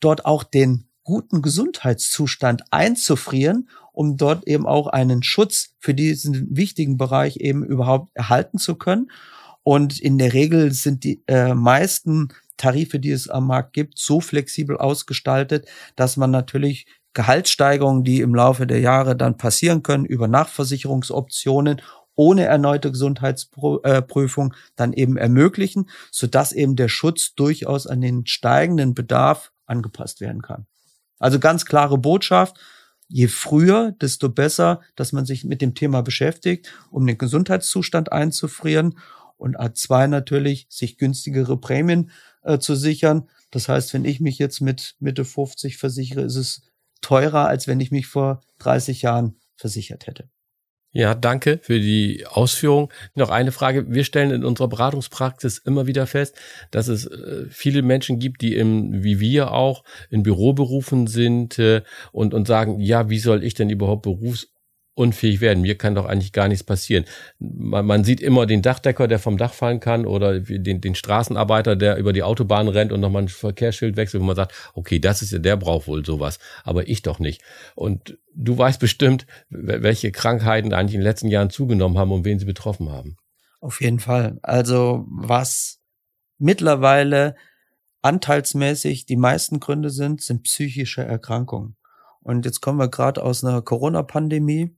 dort 0.00 0.26
auch 0.26 0.42
den 0.42 0.88
guten 1.04 1.40
Gesundheitszustand 1.40 2.64
einzufrieren, 2.72 3.68
um 3.92 4.16
dort 4.16 4.46
eben 4.46 4.66
auch 4.66 4.88
einen 4.88 5.22
Schutz 5.22 5.74
für 5.78 5.94
diesen 5.94 6.54
wichtigen 6.56 6.98
Bereich 6.98 7.36
eben 7.36 7.64
überhaupt 7.64 8.10
erhalten 8.14 8.58
zu 8.58 8.74
können. 8.74 9.10
Und 9.62 10.00
in 10.00 10.18
der 10.18 10.32
Regel 10.32 10.72
sind 10.72 11.04
die 11.04 11.22
äh, 11.28 11.54
meisten 11.54 12.28
Tarife, 12.56 12.98
die 12.98 13.10
es 13.10 13.28
am 13.28 13.46
Markt 13.46 13.72
gibt, 13.72 13.98
so 13.98 14.20
flexibel 14.20 14.76
ausgestaltet, 14.76 15.66
dass 15.94 16.16
man 16.16 16.30
natürlich 16.30 16.86
Gehaltssteigerungen, 17.14 18.04
die 18.04 18.20
im 18.20 18.34
Laufe 18.34 18.66
der 18.66 18.80
Jahre 18.80 19.16
dann 19.16 19.38
passieren 19.38 19.82
können, 19.82 20.04
über 20.04 20.28
Nachversicherungsoptionen 20.28 21.80
ohne 22.16 22.44
erneute 22.44 22.90
Gesundheitsprüfung 22.90 24.54
dann 24.74 24.92
eben 24.92 25.16
ermöglichen, 25.16 25.88
sodass 26.10 26.52
eben 26.52 26.74
der 26.74 26.88
Schutz 26.88 27.34
durchaus 27.34 27.86
an 27.86 28.00
den 28.00 28.26
steigenden 28.26 28.94
Bedarf 28.94 29.52
angepasst 29.66 30.20
werden 30.20 30.42
kann. 30.42 30.66
Also 31.18 31.38
ganz 31.38 31.64
klare 31.64 31.98
Botschaft, 31.98 32.56
je 33.08 33.28
früher, 33.28 33.92
desto 34.00 34.28
besser, 34.28 34.80
dass 34.96 35.12
man 35.12 35.26
sich 35.26 35.44
mit 35.44 35.62
dem 35.62 35.74
Thema 35.74 36.02
beschäftigt, 36.02 36.72
um 36.90 37.06
den 37.06 37.18
Gesundheitszustand 37.18 38.12
einzufrieren 38.12 38.98
und 39.36 39.58
A2 39.58 40.08
natürlich 40.08 40.66
sich 40.70 40.98
günstigere 40.98 41.58
Prämien 41.58 42.10
äh, 42.42 42.58
zu 42.58 42.74
sichern. 42.74 43.28
Das 43.50 43.68
heißt, 43.68 43.92
wenn 43.94 44.04
ich 44.04 44.20
mich 44.20 44.38
jetzt 44.38 44.60
mit 44.60 44.96
Mitte 44.98 45.24
50 45.24 45.76
versichere, 45.76 46.22
ist 46.22 46.36
es 46.36 46.62
teurer, 47.00 47.46
als 47.46 47.66
wenn 47.68 47.80
ich 47.80 47.90
mich 47.90 48.06
vor 48.06 48.40
30 48.58 49.02
Jahren 49.02 49.36
versichert 49.56 50.06
hätte. 50.06 50.28
Ja, 50.92 51.14
danke 51.14 51.58
für 51.62 51.78
die 51.78 52.24
Ausführung. 52.26 52.90
Noch 53.14 53.28
eine 53.28 53.52
Frage. 53.52 53.92
Wir 53.92 54.02
stellen 54.02 54.30
in 54.30 54.44
unserer 54.44 54.68
Beratungspraxis 54.68 55.58
immer 55.58 55.86
wieder 55.86 56.06
fest, 56.06 56.36
dass 56.70 56.88
es 56.88 57.06
äh, 57.06 57.44
viele 57.50 57.82
Menschen 57.82 58.18
gibt, 58.18 58.40
die 58.40 58.54
im, 58.56 59.02
wie 59.04 59.20
wir 59.20 59.52
auch, 59.52 59.84
in 60.08 60.22
Büroberufen 60.22 61.06
sind 61.06 61.58
äh, 61.58 61.82
und, 62.12 62.32
und 62.32 62.46
sagen, 62.46 62.80
ja, 62.80 63.10
wie 63.10 63.18
soll 63.18 63.44
ich 63.44 63.52
denn 63.52 63.68
überhaupt 63.68 64.02
berufs 64.02 64.48
unfähig 64.96 65.40
werden. 65.40 65.60
Mir 65.60 65.76
kann 65.76 65.94
doch 65.94 66.06
eigentlich 66.06 66.32
gar 66.32 66.48
nichts 66.48 66.64
passieren. 66.64 67.04
Man, 67.38 67.84
man, 67.84 68.02
sieht 68.02 68.20
immer 68.20 68.46
den 68.46 68.62
Dachdecker, 68.62 69.06
der 69.06 69.18
vom 69.18 69.36
Dach 69.36 69.52
fallen 69.52 69.78
kann 69.78 70.06
oder 70.06 70.40
den, 70.40 70.80
den 70.80 70.94
Straßenarbeiter, 70.94 71.76
der 71.76 71.98
über 71.98 72.14
die 72.14 72.22
Autobahn 72.22 72.66
rennt 72.68 72.92
und 72.92 73.00
nochmal 73.00 73.22
ein 73.22 73.28
Verkehrsschild 73.28 73.96
wechselt, 73.96 74.22
wo 74.22 74.26
man 74.26 74.36
sagt, 74.36 74.54
okay, 74.74 74.98
das 74.98 75.20
ist 75.20 75.32
ja, 75.32 75.38
der 75.38 75.56
braucht 75.56 75.86
wohl 75.86 76.04
sowas, 76.04 76.38
aber 76.64 76.88
ich 76.88 77.02
doch 77.02 77.18
nicht. 77.18 77.42
Und 77.74 78.18
du 78.34 78.56
weißt 78.56 78.80
bestimmt, 78.80 79.26
welche 79.50 80.12
Krankheiten 80.12 80.72
eigentlich 80.72 80.94
in 80.94 81.00
den 81.00 81.06
letzten 81.06 81.28
Jahren 81.28 81.50
zugenommen 81.50 81.98
haben 81.98 82.10
und 82.10 82.24
wen 82.24 82.38
sie 82.38 82.46
betroffen 82.46 82.90
haben. 82.90 83.18
Auf 83.60 83.82
jeden 83.82 84.00
Fall. 84.00 84.38
Also 84.42 85.04
was 85.08 85.80
mittlerweile 86.38 87.36
anteilsmäßig 88.00 89.04
die 89.04 89.16
meisten 89.16 89.60
Gründe 89.60 89.90
sind, 89.90 90.22
sind 90.22 90.44
psychische 90.44 91.02
Erkrankungen. 91.02 91.75
Und 92.26 92.44
jetzt 92.44 92.60
kommen 92.60 92.78
wir 92.80 92.88
gerade 92.88 93.22
aus 93.22 93.44
einer 93.44 93.62
Corona-Pandemie. 93.62 94.74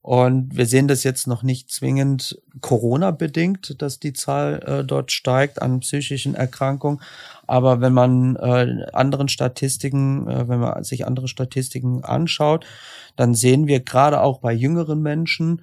Und 0.00 0.56
wir 0.56 0.64
sehen 0.64 0.88
das 0.88 1.04
jetzt 1.04 1.26
noch 1.26 1.42
nicht 1.42 1.70
zwingend 1.70 2.40
Corona-bedingt, 2.62 3.82
dass 3.82 4.00
die 4.00 4.14
Zahl 4.14 4.62
äh, 4.64 4.84
dort 4.84 5.12
steigt 5.12 5.60
an 5.60 5.80
psychischen 5.80 6.34
Erkrankungen. 6.34 7.02
Aber 7.46 7.82
wenn 7.82 7.92
man 7.92 8.36
äh, 8.36 8.86
anderen 8.94 9.28
Statistiken, 9.28 10.26
äh, 10.28 10.48
wenn 10.48 10.60
man 10.60 10.82
sich 10.82 11.06
andere 11.06 11.28
Statistiken 11.28 12.04
anschaut, 12.04 12.64
dann 13.16 13.34
sehen 13.34 13.66
wir 13.66 13.80
gerade 13.80 14.22
auch 14.22 14.38
bei 14.38 14.54
jüngeren 14.54 15.02
Menschen, 15.02 15.60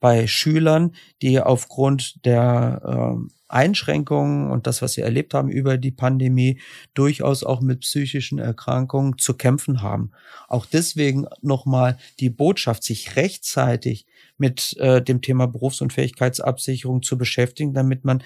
bei 0.00 0.26
Schülern, 0.26 0.94
die 1.22 1.40
aufgrund 1.40 2.24
der 2.24 3.18
äh, 3.20 3.30
Einschränkungen 3.48 4.50
und 4.50 4.66
das, 4.66 4.80
was 4.80 4.94
sie 4.94 5.02
erlebt 5.02 5.34
haben 5.34 5.48
über 5.48 5.76
die 5.76 5.90
Pandemie, 5.90 6.60
durchaus 6.94 7.44
auch 7.44 7.60
mit 7.60 7.80
psychischen 7.80 8.38
Erkrankungen 8.38 9.18
zu 9.18 9.34
kämpfen 9.34 9.82
haben. 9.82 10.12
Auch 10.48 10.66
deswegen 10.66 11.26
nochmal 11.42 11.98
die 12.20 12.30
Botschaft, 12.30 12.84
sich 12.84 13.16
rechtzeitig 13.16 14.06
mit 14.38 14.76
äh, 14.78 15.02
dem 15.02 15.20
Thema 15.20 15.46
Berufsunfähigkeitsabsicherung 15.46 17.02
zu 17.02 17.18
beschäftigen, 17.18 17.74
damit 17.74 18.04
man 18.04 18.22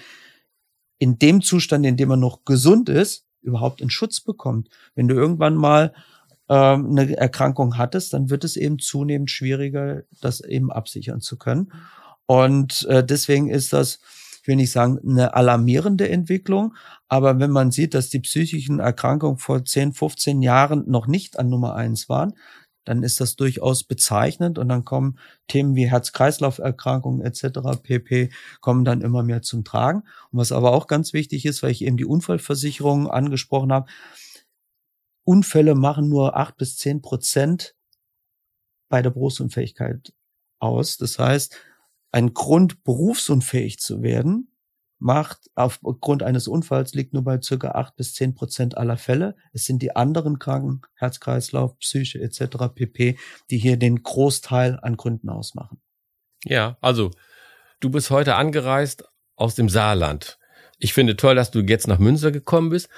in 0.97 1.19
dem 1.19 1.41
Zustand, 1.41 1.85
in 1.85 1.97
dem 1.97 2.09
man 2.09 2.19
noch 2.19 2.45
gesund 2.45 2.87
ist, 2.87 3.25
überhaupt 3.41 3.81
einen 3.81 3.89
Schutz 3.89 4.21
bekommt. 4.21 4.69
Wenn 4.95 5.07
du 5.07 5.15
irgendwann 5.15 5.55
mal 5.55 5.93
ähm, 6.49 6.89
eine 6.91 7.17
Erkrankung 7.17 7.77
hattest, 7.77 8.13
dann 8.13 8.29
wird 8.29 8.43
es 8.43 8.55
eben 8.55 8.79
zunehmend 8.79 9.31
schwieriger, 9.31 10.03
das 10.21 10.41
eben 10.41 10.71
absichern 10.71 11.21
zu 11.21 11.37
können. 11.37 11.71
Und 12.25 12.85
äh, 12.89 13.03
deswegen 13.03 13.49
ist 13.49 13.73
das 13.73 13.99
ich 14.45 14.47
will 14.47 14.57
nicht 14.57 14.71
sagen, 14.71 14.99
eine 15.03 15.33
alarmierende 15.33 16.07
Entwicklung, 16.07 16.75
aber 17.07 17.39
wenn 17.39 17.49
man 17.49 17.71
sieht, 17.71 17.95
dass 17.95 18.11
die 18.11 18.19
psychischen 18.19 18.77
Erkrankungen 18.77 19.39
vor 19.39 19.65
10, 19.65 19.93
15 19.93 20.43
Jahren 20.43 20.83
noch 20.87 21.07
nicht 21.07 21.39
an 21.39 21.49
Nummer 21.49 21.73
eins 21.73 22.09
waren, 22.09 22.35
dann 22.83 23.01
ist 23.01 23.19
das 23.19 23.35
durchaus 23.35 23.83
bezeichnend 23.83 24.59
und 24.59 24.69
dann 24.69 24.85
kommen 24.85 25.17
Themen 25.47 25.75
wie 25.75 25.89
Herz-Kreislauf-Erkrankungen 25.89 27.21
etc. 27.21 27.81
pp. 27.81 28.29
kommen 28.61 28.85
dann 28.85 29.01
immer 29.01 29.23
mehr 29.23 29.41
zum 29.41 29.63
Tragen. 29.63 30.03
Und 30.31 30.37
was 30.37 30.51
aber 30.51 30.73
auch 30.73 30.85
ganz 30.85 31.11
wichtig 31.11 31.47
ist, 31.47 31.63
weil 31.63 31.71
ich 31.71 31.83
eben 31.83 31.97
die 31.97 32.05
Unfallversicherung 32.05 33.09
angesprochen 33.09 33.73
habe, 33.73 33.87
Unfälle 35.25 35.75
machen 35.75 36.07
nur 36.07 36.37
acht 36.37 36.55
bis 36.55 36.77
zehn 36.77 37.01
Prozent 37.01 37.75
bei 38.87 39.01
der 39.01 39.09
Berufsunfähigkeit 39.09 40.13
aus. 40.59 40.97
Das 40.97 41.19
heißt, 41.19 41.57
ein 42.11 42.33
Grund, 42.33 42.83
berufsunfähig 42.83 43.79
zu 43.79 44.01
werden, 44.01 44.55
macht 44.99 45.49
aufgrund 45.55 46.23
eines 46.23 46.47
Unfalls 46.47 46.93
liegt 46.93 47.13
nur 47.13 47.23
bei 47.23 47.41
circa 47.41 47.71
acht 47.71 47.95
bis 47.95 48.13
zehn 48.13 48.33
Prozent 48.33 48.77
aller 48.77 48.97
Fälle. 48.97 49.35
Es 49.51 49.65
sind 49.65 49.81
die 49.81 49.95
anderen 49.95 50.39
Kranken, 50.39 50.81
Herz-Kreislauf, 50.93 51.77
Psyche 51.79 52.21
etc. 52.21 52.73
pp, 52.73 53.17
die 53.49 53.57
hier 53.57 53.77
den 53.77 54.01
Großteil 54.01 54.79
an 54.81 54.95
Gründen 54.95 55.29
ausmachen. 55.29 55.81
Ja, 56.45 56.77
also 56.79 57.11
du 57.81 57.89
bist 57.89 58.09
heute 58.11 58.35
angereist 58.35 59.03
aus 59.35 59.55
dem 59.55 59.67
Saarland. 59.67 60.39
Ich 60.77 60.93
finde 60.93 61.15
toll, 61.15 61.35
dass 61.35 61.51
du 61.51 61.61
jetzt 61.61 61.87
nach 61.87 61.99
Münster 61.99 62.31
gekommen 62.31 62.69
bist 62.69 62.89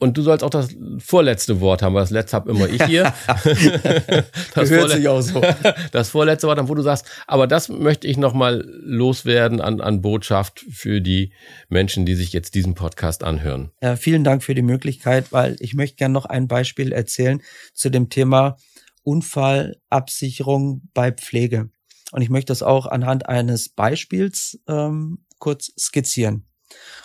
und 0.00 0.16
du 0.16 0.22
sollst 0.22 0.42
auch 0.42 0.50
das 0.50 0.74
vorletzte 0.98 1.60
Wort 1.60 1.82
haben, 1.82 1.94
weil 1.94 2.02
das 2.02 2.10
letzte 2.10 2.36
habe 2.36 2.50
immer 2.50 2.68
ich 2.68 2.82
hier. 2.84 3.12
das, 4.54 4.70
hört 4.70 4.90
sich 4.90 5.06
auch 5.06 5.20
so. 5.20 5.42
das 5.92 6.08
vorletzte 6.08 6.48
Wort, 6.48 6.58
wo 6.68 6.74
du 6.74 6.82
sagst, 6.82 7.06
aber 7.26 7.46
das 7.46 7.68
möchte 7.68 8.08
ich 8.08 8.16
nochmal 8.16 8.64
loswerden 8.82 9.60
an, 9.60 9.80
an 9.80 10.00
Botschaft 10.00 10.64
für 10.70 11.00
die 11.00 11.32
Menschen, 11.68 12.06
die 12.06 12.14
sich 12.14 12.32
jetzt 12.32 12.54
diesen 12.54 12.74
Podcast 12.74 13.22
anhören. 13.22 13.70
Ja, 13.82 13.94
vielen 13.96 14.24
Dank 14.24 14.42
für 14.42 14.54
die 14.54 14.62
Möglichkeit, 14.62 15.32
weil 15.32 15.56
ich 15.60 15.74
möchte 15.74 15.96
gerne 15.96 16.14
noch 16.14 16.24
ein 16.24 16.48
Beispiel 16.48 16.92
erzählen 16.92 17.42
zu 17.74 17.90
dem 17.90 18.08
Thema 18.08 18.56
Unfallabsicherung 19.02 20.88
bei 20.94 21.12
Pflege. 21.12 21.68
Und 22.12 22.22
ich 22.22 22.30
möchte 22.30 22.50
das 22.50 22.62
auch 22.62 22.86
anhand 22.86 23.28
eines 23.28 23.68
Beispiels 23.68 24.58
ähm, 24.66 25.26
kurz 25.38 25.72
skizzieren. 25.78 26.46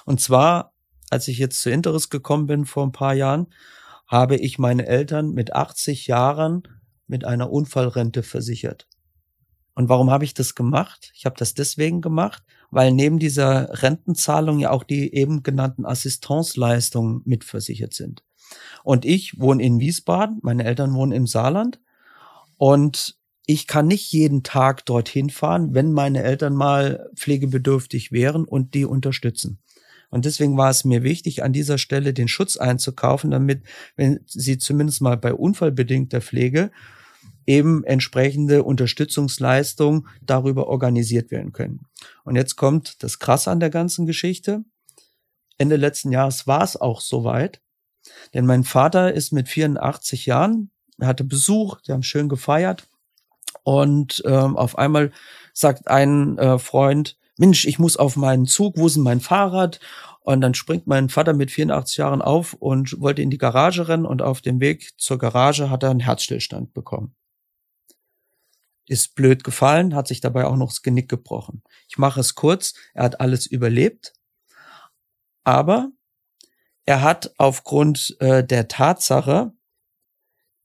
Und 0.05 0.21
zwar 0.21 0.74
als 1.09 1.27
ich 1.27 1.37
jetzt 1.37 1.61
zu 1.61 1.69
Interis 1.69 2.09
gekommen 2.09 2.47
bin 2.47 2.65
vor 2.65 2.85
ein 2.85 2.91
paar 2.91 3.13
Jahren, 3.13 3.47
habe 4.07 4.35
ich 4.35 4.59
meine 4.59 4.85
Eltern 4.85 5.31
mit 5.31 5.53
80 5.53 6.07
Jahren 6.07 6.63
mit 7.07 7.25
einer 7.25 7.51
Unfallrente 7.51 8.23
versichert. 8.23 8.87
Und 9.73 9.89
warum 9.89 10.09
habe 10.09 10.23
ich 10.23 10.33
das 10.33 10.55
gemacht? 10.55 11.11
Ich 11.15 11.25
habe 11.25 11.35
das 11.37 11.53
deswegen 11.53 12.01
gemacht, 12.01 12.43
weil 12.71 12.91
neben 12.91 13.19
dieser 13.19 13.83
Rentenzahlung 13.83 14.59
ja 14.59 14.71
auch 14.71 14.83
die 14.83 15.13
eben 15.13 15.43
genannten 15.43 15.85
Assistenzleistungen 15.85 17.21
mitversichert 17.25 17.93
sind. 17.93 18.23
Und 18.83 19.05
ich 19.05 19.39
wohne 19.39 19.61
in 19.63 19.79
Wiesbaden, 19.79 20.39
meine 20.43 20.63
Eltern 20.63 20.93
wohnen 20.93 21.11
im 21.11 21.27
Saarland 21.27 21.79
und 22.57 23.17
ich 23.47 23.67
kann 23.67 23.87
nicht 23.87 24.11
jeden 24.11 24.43
Tag 24.43 24.85
dorthin 24.85 25.29
fahren, 25.29 25.73
wenn 25.73 25.91
meine 25.91 26.23
Eltern 26.23 26.55
mal 26.55 27.09
pflegebedürftig 27.15 28.11
wären 28.11 28.45
und 28.45 28.73
die 28.73 28.85
unterstützen. 28.85 29.59
Und 30.15 30.23
deswegen 30.23 30.55
war 30.55 30.69
es 30.69 30.85
mir 30.85 31.03
wichtig, 31.03 31.43
an 31.43 31.51
dieser 31.51 31.77
Stelle 31.77 32.13
den 32.13 32.29
Schutz 32.29 32.55
einzukaufen, 32.55 33.31
damit, 33.31 33.63
wenn 33.97 34.21
sie 34.25 34.57
zumindest 34.57 35.01
mal 35.01 35.17
bei 35.17 35.33
unfallbedingter 35.33 36.21
Pflege 36.21 36.71
eben 37.45 37.83
entsprechende 37.83 38.63
Unterstützungsleistungen 38.63 40.07
darüber 40.21 40.67
organisiert 40.67 41.31
werden 41.31 41.51
können. 41.51 41.81
Und 42.23 42.37
jetzt 42.37 42.55
kommt 42.55 43.03
das 43.03 43.19
Krasse 43.19 43.51
an 43.51 43.59
der 43.59 43.69
ganzen 43.69 44.05
Geschichte. 44.05 44.63
Ende 45.57 45.75
letzten 45.75 46.13
Jahres 46.13 46.47
war 46.47 46.63
es 46.63 46.77
auch 46.77 47.01
soweit. 47.01 47.59
Denn 48.33 48.45
mein 48.45 48.63
Vater 48.63 49.13
ist 49.13 49.33
mit 49.33 49.49
84 49.49 50.27
Jahren, 50.27 50.71
er 50.97 51.07
hatte 51.07 51.25
Besuch, 51.25 51.81
die 51.81 51.91
haben 51.91 52.03
schön 52.03 52.29
gefeiert. 52.29 52.87
Und 53.63 54.23
ähm, 54.25 54.55
auf 54.55 54.77
einmal 54.77 55.11
sagt 55.51 55.89
ein 55.89 56.37
äh, 56.37 56.57
Freund, 56.57 57.17
Mensch, 57.37 57.65
ich 57.65 57.79
muss 57.79 57.97
auf 57.97 58.15
meinen 58.15 58.45
Zug, 58.45 58.77
wo 58.77 58.87
ist 58.87 58.95
denn 58.95 59.03
mein 59.03 59.19
Fahrrad? 59.19 59.79
Und 60.21 60.41
dann 60.41 60.53
springt 60.53 60.87
mein 60.87 61.09
Vater 61.09 61.33
mit 61.33 61.51
84 61.51 61.97
Jahren 61.97 62.21
auf 62.21 62.53
und 62.53 62.99
wollte 62.99 63.21
in 63.21 63.29
die 63.29 63.37
Garage 63.37 63.87
rennen 63.87 64.05
und 64.05 64.21
auf 64.21 64.41
dem 64.41 64.59
Weg 64.59 64.93
zur 64.97 65.17
Garage 65.17 65.69
hat 65.69 65.83
er 65.83 65.91
einen 65.91 65.99
Herzstillstand 65.99 66.73
bekommen. 66.73 67.15
Ist 68.87 69.15
blöd 69.15 69.43
gefallen, 69.43 69.95
hat 69.95 70.07
sich 70.07 70.21
dabei 70.21 70.45
auch 70.45 70.55
noch 70.55 70.69
das 70.69 70.81
Genick 70.81 71.09
gebrochen. 71.09 71.63
Ich 71.89 71.97
mache 71.97 72.19
es 72.19 72.35
kurz, 72.35 72.73
er 72.93 73.03
hat 73.03 73.19
alles 73.19 73.45
überlebt, 73.45 74.13
aber 75.43 75.91
er 76.85 77.01
hat 77.01 77.33
aufgrund 77.37 78.15
äh, 78.19 78.43
der 78.43 78.67
Tatsache, 78.67 79.53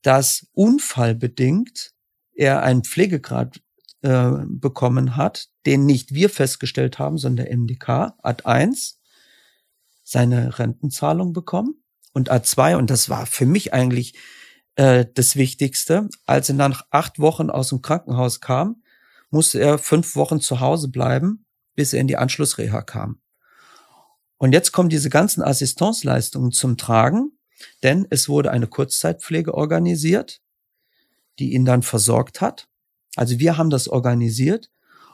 dass 0.01 0.47
unfallbedingt 0.53 1.93
er 2.33 2.61
einen 2.63 2.83
Pflegegrad 2.83 3.61
äh, 4.01 4.31
bekommen 4.47 5.15
hat, 5.15 5.49
den 5.65 5.85
nicht 5.85 6.13
wir 6.13 6.29
festgestellt 6.29 6.99
haben, 6.99 7.17
sondern 7.17 7.45
der 7.45 7.57
MDK, 7.57 8.13
Ad 8.21 8.43
1, 8.45 8.99
seine 10.03 10.59
Rentenzahlung 10.59 11.33
bekommen 11.33 11.83
und 12.13 12.31
Ad 12.31 12.45
2, 12.45 12.77
und 12.77 12.89
das 12.89 13.09
war 13.09 13.25
für 13.25 13.45
mich 13.45 13.73
eigentlich 13.73 14.15
äh, 14.75 15.05
das 15.13 15.35
Wichtigste, 15.35 16.09
als 16.25 16.49
er 16.49 16.55
nach 16.55 16.85
acht 16.91 17.19
Wochen 17.19 17.49
aus 17.49 17.69
dem 17.69 17.81
Krankenhaus 17.81 18.41
kam, 18.41 18.83
musste 19.29 19.59
er 19.59 19.77
fünf 19.77 20.15
Wochen 20.15 20.41
zu 20.41 20.59
Hause 20.59 20.89
bleiben, 20.89 21.45
bis 21.75 21.93
er 21.93 22.01
in 22.01 22.07
die 22.07 22.17
Anschlussreha 22.17 22.81
kam. 22.81 23.21
Und 24.37 24.53
jetzt 24.53 24.71
kommen 24.71 24.89
diese 24.89 25.09
ganzen 25.09 25.43
Assistenzleistungen 25.43 26.51
zum 26.51 26.77
Tragen, 26.77 27.37
denn 27.83 28.07
es 28.09 28.27
wurde 28.27 28.51
eine 28.51 28.67
Kurzzeitpflege 28.67 29.53
organisiert, 29.53 30.41
die 31.39 31.53
ihn 31.53 31.65
dann 31.65 31.83
versorgt 31.83 32.41
hat. 32.41 32.67
Also 33.15 33.39
wir 33.39 33.57
haben 33.57 33.69
das 33.69 33.87
organisiert 33.87 34.71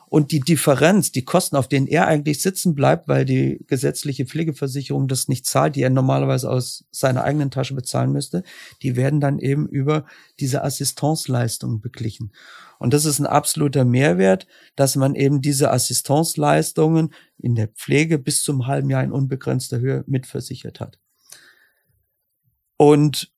und 0.09 0.31
die 0.31 0.39
Differenz, 0.39 1.11
die 1.11 1.25
Kosten, 1.25 1.57
auf 1.57 1.67
denen 1.67 1.85
er 1.85 2.07
eigentlich 2.07 2.41
sitzen 2.41 2.75
bleibt, 2.75 3.09
weil 3.09 3.25
die 3.25 3.65
gesetzliche 3.67 4.25
Pflegeversicherung 4.25 5.09
das 5.09 5.27
nicht 5.27 5.45
zahlt, 5.45 5.75
die 5.75 5.81
er 5.81 5.89
normalerweise 5.89 6.49
aus 6.49 6.85
seiner 6.91 7.25
eigenen 7.25 7.51
Tasche 7.51 7.75
bezahlen 7.75 8.13
müsste, 8.13 8.43
die 8.81 8.95
werden 8.95 9.19
dann 9.19 9.37
eben 9.37 9.67
über 9.67 10.05
diese 10.39 10.63
Assistenzleistung 10.63 11.81
beglichen. 11.81 12.31
Und 12.79 12.93
das 12.93 13.03
ist 13.03 13.19
ein 13.19 13.25
absoluter 13.25 13.83
Mehrwert, 13.83 14.47
dass 14.77 14.95
man 14.95 15.13
eben 15.13 15.41
diese 15.41 15.71
Assistenzleistungen 15.71 17.13
in 17.37 17.55
der 17.55 17.67
Pflege 17.67 18.17
bis 18.17 18.43
zum 18.43 18.65
halben 18.65 18.89
Jahr 18.89 19.03
in 19.03 19.11
unbegrenzter 19.11 19.79
Höhe 19.79 20.05
mitversichert 20.07 20.79
hat. 20.79 20.99
Und 22.77 23.33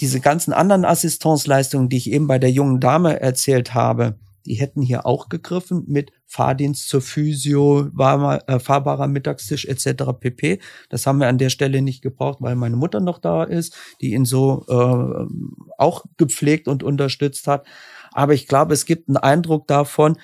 diese 0.00 0.20
ganzen 0.20 0.52
anderen 0.52 0.84
Assistenzleistungen, 0.84 1.88
die 1.88 1.96
ich 1.96 2.10
eben 2.10 2.26
bei 2.26 2.38
der 2.38 2.50
jungen 2.50 2.80
Dame 2.80 3.20
erzählt 3.20 3.74
habe, 3.74 4.18
die 4.46 4.54
hätten 4.54 4.82
hier 4.82 5.06
auch 5.06 5.28
gegriffen 5.28 5.84
mit 5.86 6.12
Fahrdienst 6.26 6.88
zur 6.88 7.00
Physio, 7.00 7.88
warmer, 7.92 8.46
äh, 8.46 8.58
fahrbarer 8.58 9.06
Mittagstisch 9.06 9.64
etc. 9.64 10.04
pp. 10.18 10.60
Das 10.90 11.06
haben 11.06 11.18
wir 11.18 11.28
an 11.28 11.38
der 11.38 11.48
Stelle 11.48 11.80
nicht 11.80 12.02
gebraucht, 12.02 12.38
weil 12.40 12.54
meine 12.54 12.76
Mutter 12.76 13.00
noch 13.00 13.18
da 13.18 13.44
ist, 13.44 13.74
die 14.00 14.12
ihn 14.12 14.24
so 14.24 14.64
äh, 14.68 15.26
auch 15.78 16.04
gepflegt 16.16 16.68
und 16.68 16.82
unterstützt 16.82 17.46
hat. 17.46 17.66
Aber 18.12 18.34
ich 18.34 18.46
glaube, 18.46 18.74
es 18.74 18.84
gibt 18.84 19.08
einen 19.08 19.16
Eindruck 19.16 19.66
davon, 19.66 20.18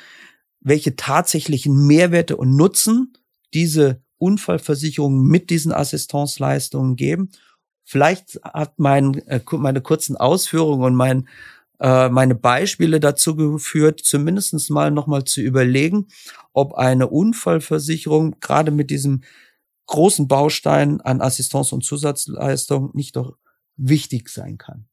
welche 0.61 0.97
tatsächlichen 0.97 1.87
Mehrwerte 1.87 2.37
und 2.37 2.55
Nutzen 2.55 3.15
diese 3.55 4.03
Unfallversicherungen 4.19 5.27
mit 5.27 5.49
diesen 5.49 5.73
Assistenzleistungen 5.73 6.97
geben. 6.97 7.31
Vielleicht 7.91 8.39
hat 8.45 8.79
mein, 8.79 9.15
äh, 9.27 9.41
meine 9.51 9.81
kurzen 9.81 10.17
Ausführungen 10.17 10.85
und 10.85 10.95
mein 10.95 11.29
äh, 11.81 12.09
meine 12.09 12.37
Beispiele 12.37 13.01
dazu 13.01 13.35
geführt, 13.35 13.99
zumindestens 14.05 14.71
mal 14.71 14.93
nochmal 14.93 15.25
zu 15.25 15.41
überlegen, 15.41 16.07
ob 16.53 16.75
eine 16.75 17.09
Unfallversicherung 17.09 18.39
gerade 18.39 18.71
mit 18.71 18.91
diesem 18.91 19.23
großen 19.87 20.29
Baustein 20.29 21.01
an 21.01 21.21
Assistenz 21.21 21.73
und 21.73 21.83
Zusatzleistung 21.83 22.91
nicht 22.95 23.17
doch 23.17 23.37
wichtig 23.77 24.29
sein 24.29 24.57
kann. 24.57 24.87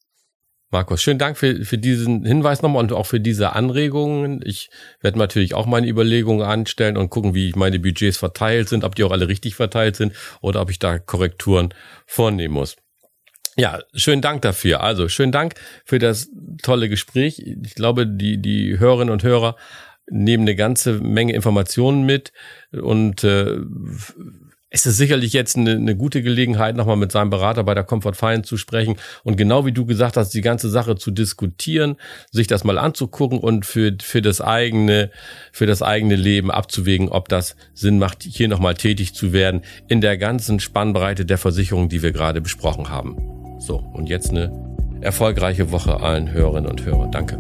Markus, 0.72 1.04
schönen 1.04 1.20
Dank 1.20 1.38
für, 1.38 1.66
für 1.66 1.78
diesen 1.78 2.26
Hinweis 2.26 2.64
nochmal 2.64 2.82
und 2.82 2.94
auch 2.94 3.06
für 3.06 3.20
diese 3.20 3.54
Anregungen. 3.54 4.42
Ich 4.44 4.72
werde 5.02 5.20
natürlich 5.20 5.54
auch 5.54 5.68
meine 5.68 5.88
Überlegungen 5.88 6.42
anstellen 6.42 6.98
und 6.98 7.12
gucken, 7.12 7.36
wie 7.36 7.54
meine 7.56 7.80
Budgets 7.80 8.18
verteilt 8.18 8.70
sind, 8.70 8.84
ob 8.84 8.96
die 8.96 9.04
auch 9.04 9.12
alle 9.12 9.28
richtig 9.28 9.54
verteilt 9.54 9.96
sind 9.96 10.14
oder 10.42 10.62
ob 10.62 10.72
ich 10.72 10.80
da 10.80 10.98
Korrekturen 10.98 11.76
vornehmen 12.08 12.56
muss. 12.56 12.76
Ja, 13.60 13.80
schönen 13.96 14.22
Dank 14.22 14.44
dafür. 14.44 14.82
Also 14.82 15.10
schönen 15.10 15.32
Dank 15.32 15.56
für 15.84 15.98
das 15.98 16.30
tolle 16.62 16.90
Gespräch. 16.90 17.40
Ich 17.40 17.74
glaube, 17.74 18.06
die, 18.06 18.40
die 18.40 18.78
Hörerinnen 18.78 19.12
und 19.12 19.24
Hörer 19.24 19.56
nehmen 20.10 20.44
eine 20.44 20.56
ganze 20.56 20.94
Menge 20.94 21.34
Informationen 21.34 22.06
mit 22.06 22.32
und 22.72 23.24
äh, 23.24 23.58
es 24.70 24.86
ist 24.86 24.98
sicherlich 24.98 25.34
jetzt 25.34 25.58
eine, 25.58 25.72
eine 25.72 25.96
gute 25.96 26.22
Gelegenheit, 26.22 26.76
nochmal 26.76 26.98
mit 26.98 27.12
seinem 27.12 27.30
Berater 27.30 27.64
bei 27.64 27.74
der 27.74 27.84
Comfort 27.84 28.14
Finance 28.14 28.48
zu 28.48 28.58
sprechen 28.58 28.98
und 29.24 29.38
genau 29.38 29.66
wie 29.66 29.72
du 29.72 29.86
gesagt 29.86 30.18
hast, 30.18 30.34
die 30.34 30.42
ganze 30.42 30.70
Sache 30.70 30.96
zu 30.96 31.10
diskutieren, 31.10 31.96
sich 32.32 32.48
das 32.48 32.64
mal 32.64 32.78
anzugucken 32.78 33.40
und 33.40 33.66
für, 33.66 33.96
für 34.02 34.22
das 34.22 34.40
eigene, 34.40 35.10
für 35.52 35.66
das 35.66 35.82
eigene 35.82 36.16
Leben 36.16 36.52
abzuwägen, 36.52 37.10
ob 37.10 37.28
das 37.28 37.56
Sinn 37.74 37.98
macht, 37.98 38.24
hier 38.24 38.50
nochmal 38.50 38.76
tätig 38.76 39.16
zu 39.16 39.34
werden 39.34 39.62
in 39.88 40.02
der 40.02 40.18
ganzen 40.18 40.60
Spannbreite 40.60 41.26
der 41.26 41.38
Versicherung, 41.38 41.90
die 41.90 42.04
wir 42.04 42.12
gerade 42.12 42.42
besprochen 42.42 42.90
haben. 42.90 43.37
So, 43.58 43.84
und 43.94 44.10
jetzt 44.10 44.32
eine 44.32 44.52
erfolgreiche 45.02 45.72
Woche 45.72 46.00
allen 46.02 46.32
Hörerinnen 46.32 46.70
und 46.70 46.86
Hörern. 46.86 47.12
Danke. 47.12 47.40